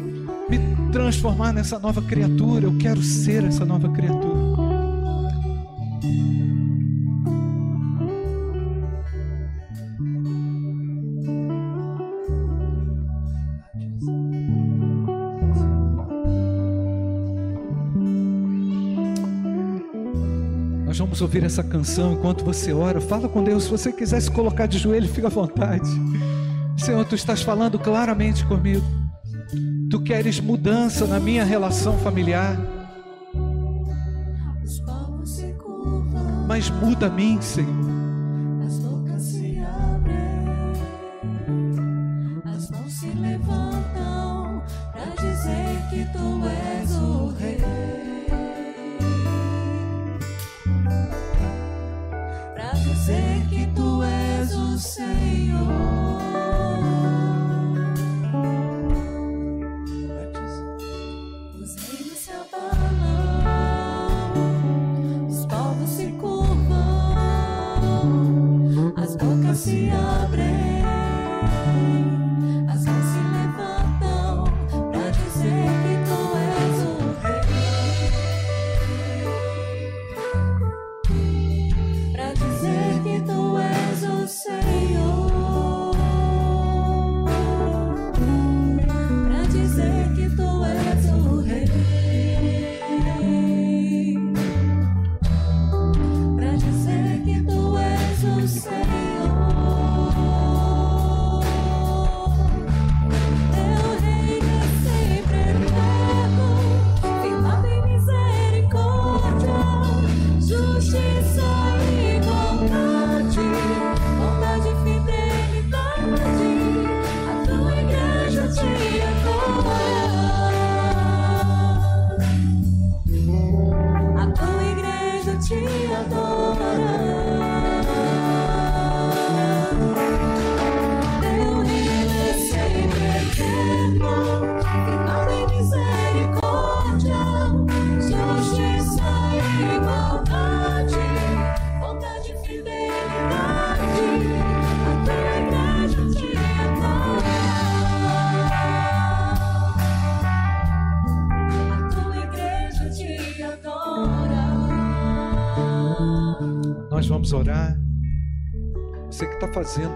me 0.49 0.59
transformar 0.91 1.53
nessa 1.53 1.79
nova 1.79 2.01
criatura. 2.01 2.65
Eu 2.65 2.77
quero 2.77 3.01
ser 3.01 3.43
essa 3.43 3.65
nova 3.65 3.89
criatura. 3.89 4.36
Vamos 21.17 21.21
ouvir 21.21 21.43
essa 21.43 21.63
canção 21.63 22.13
enquanto 22.13 22.45
você 22.45 22.71
ora. 22.71 23.01
Fala 23.01 23.27
com 23.27 23.43
Deus. 23.43 23.63
Se 23.63 23.71
você 23.71 23.91
quiser 23.91 24.21
se 24.21 24.29
colocar 24.29 24.67
de 24.67 24.77
joelho, 24.77 25.09
fica 25.09 25.25
à 25.25 25.31
vontade. 25.31 25.89
Senhor, 26.77 27.03
tu 27.05 27.15
estás 27.15 27.41
falando 27.41 27.79
claramente 27.79 28.45
comigo. 28.45 28.85
Tu 29.89 29.99
queres 30.01 30.39
mudança 30.39 31.07
na 31.07 31.19
minha 31.19 31.43
relação 31.43 31.97
familiar. 31.99 32.55
Mas 36.47 36.69
muda 36.69 37.07
a 37.07 37.09
mim, 37.09 37.41
Senhor. 37.41 37.87
vamos 43.39 43.97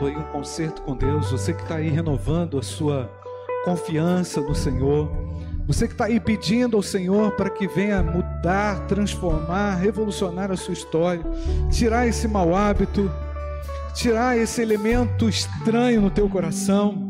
aí 0.06 0.16
um 0.16 0.24
concerto 0.24 0.82
com 0.82 0.96
Deus, 0.96 1.32
você 1.32 1.54
que 1.54 1.62
está 1.62 1.76
aí 1.76 1.90
renovando 1.90 2.58
a 2.58 2.62
sua 2.62 3.12
confiança 3.64 4.42
no 4.42 4.56
Senhor, 4.56 5.10
você 5.68 5.88
que 5.88 5.94
está 5.94 6.06
aí 6.06 6.20
pedindo 6.20 6.76
ao 6.76 6.84
Senhor 6.84 7.32
para 7.32 7.50
que 7.50 7.68
venha 7.68 8.02
mudar, 8.02 8.88
transformar, 8.88 9.76
revolucionar 9.76 10.52
a 10.52 10.58
sua 10.58 10.74
história, 10.74 11.24
tirar 11.72 12.08
esse 12.08 12.28
mau 12.28 12.56
hábito, 12.56 13.12
tirar 13.94 14.38
esse 14.38 14.62
elemento 14.62 15.30
estranho 15.30 16.02
no 16.02 16.10
teu 16.10 16.28
coração. 16.28 17.10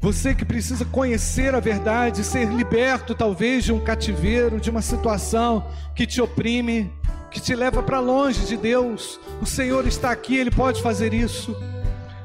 Você 0.00 0.34
que 0.34 0.46
precisa 0.46 0.84
conhecer 0.86 1.54
a 1.54 1.60
verdade, 1.60 2.24
ser 2.24 2.48
liberto 2.48 3.14
talvez 3.14 3.64
de 3.64 3.72
um 3.72 3.78
cativeiro, 3.78 4.58
de 4.58 4.70
uma 4.70 4.80
situação 4.80 5.66
que 5.94 6.06
te 6.06 6.22
oprime, 6.22 6.90
que 7.30 7.40
te 7.40 7.54
leva 7.54 7.82
para 7.82 8.00
longe 8.00 8.44
de 8.44 8.56
Deus. 8.56 9.20
O 9.40 9.46
Senhor 9.46 9.86
está 9.86 10.10
aqui, 10.10 10.36
Ele 10.36 10.50
pode 10.50 10.82
fazer 10.82 11.14
isso. 11.14 11.56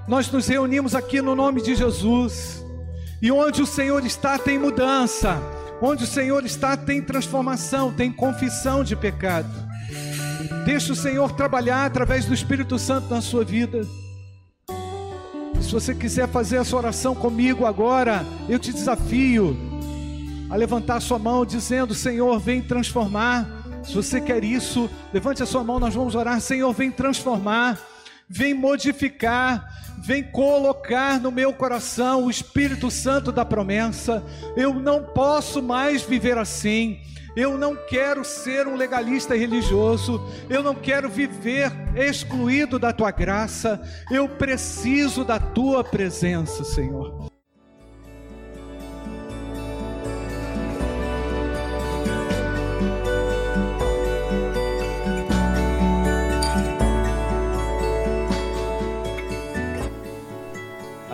Nós 0.08 0.30
nos 0.32 0.48
reunimos 0.48 0.96
aqui 0.96 1.22
no 1.22 1.36
nome 1.36 1.62
de 1.62 1.76
Jesus. 1.76 2.64
E 3.22 3.32
onde 3.32 3.62
o 3.62 3.66
Senhor 3.66 4.06
está, 4.06 4.38
tem 4.38 4.58
mudança. 4.58 5.42
Onde 5.82 6.04
o 6.04 6.08
Senhor 6.08 6.46
está, 6.46 6.76
tem 6.76 7.02
transformação, 7.02 7.92
tem 7.92 8.12
confissão 8.12 8.84
de 8.84 8.96
pecado. 8.96 9.50
Deixa 10.66 10.94
o 10.94 10.96
Senhor 10.96 11.32
trabalhar 11.34 11.86
através 11.86 12.26
do 12.26 12.34
Espírito 12.34 12.78
Santo 12.80 13.10
na 13.10 13.22
sua 13.22 13.44
vida. 13.44 13.86
Se 15.62 15.72
você 15.72 15.96
quiser 15.96 16.28
fazer 16.28 16.58
essa 16.58 16.76
oração 16.76 17.16
comigo 17.16 17.66
agora, 17.66 18.26
eu 18.48 18.60
te 18.60 18.72
desafio 18.72 19.58
a 20.50 20.56
levantar 20.56 21.00
sua 21.02 21.18
mão 21.18 21.46
dizendo: 21.46 21.94
Senhor, 21.94 22.40
vem 22.40 22.62
transformar 22.62 23.55
se 23.86 23.94
você 23.94 24.20
quer 24.20 24.44
isso, 24.44 24.90
levante 25.14 25.44
a 25.44 25.46
sua 25.46 25.64
mão, 25.64 25.80
nós 25.80 25.94
vamos 25.94 26.16
orar. 26.16 26.40
Senhor, 26.42 26.72
vem 26.74 26.92
transformar, 26.92 27.80
vem 28.28 28.54
modificar, 28.54 29.68
vem 30.00 30.24
colocar 30.24 31.20
no 31.20 31.32
meu 31.32 31.54
coração 31.54 32.26
o 32.26 32.30
Espírito 32.30 32.90
Santo 32.90 33.32
da 33.32 33.46
promessa. 33.46 34.24
Eu 34.56 34.74
não 34.74 35.04
posso 35.04 35.62
mais 35.62 36.02
viver 36.02 36.38
assim. 36.38 37.00
Eu 37.36 37.58
não 37.58 37.76
quero 37.76 38.24
ser 38.24 38.66
um 38.66 38.78
legalista 38.78 39.36
religioso, 39.36 40.26
eu 40.50 40.64
não 40.64 40.74
quero 40.74 41.10
viver 41.10 41.70
excluído 41.94 42.80
da 42.80 42.94
tua 42.94 43.12
graça, 43.12 43.82
eu 44.10 44.30
preciso 44.30 45.26
da 45.26 45.38
tua 45.38 45.84
presença, 45.84 46.64
Senhor. 46.64 47.35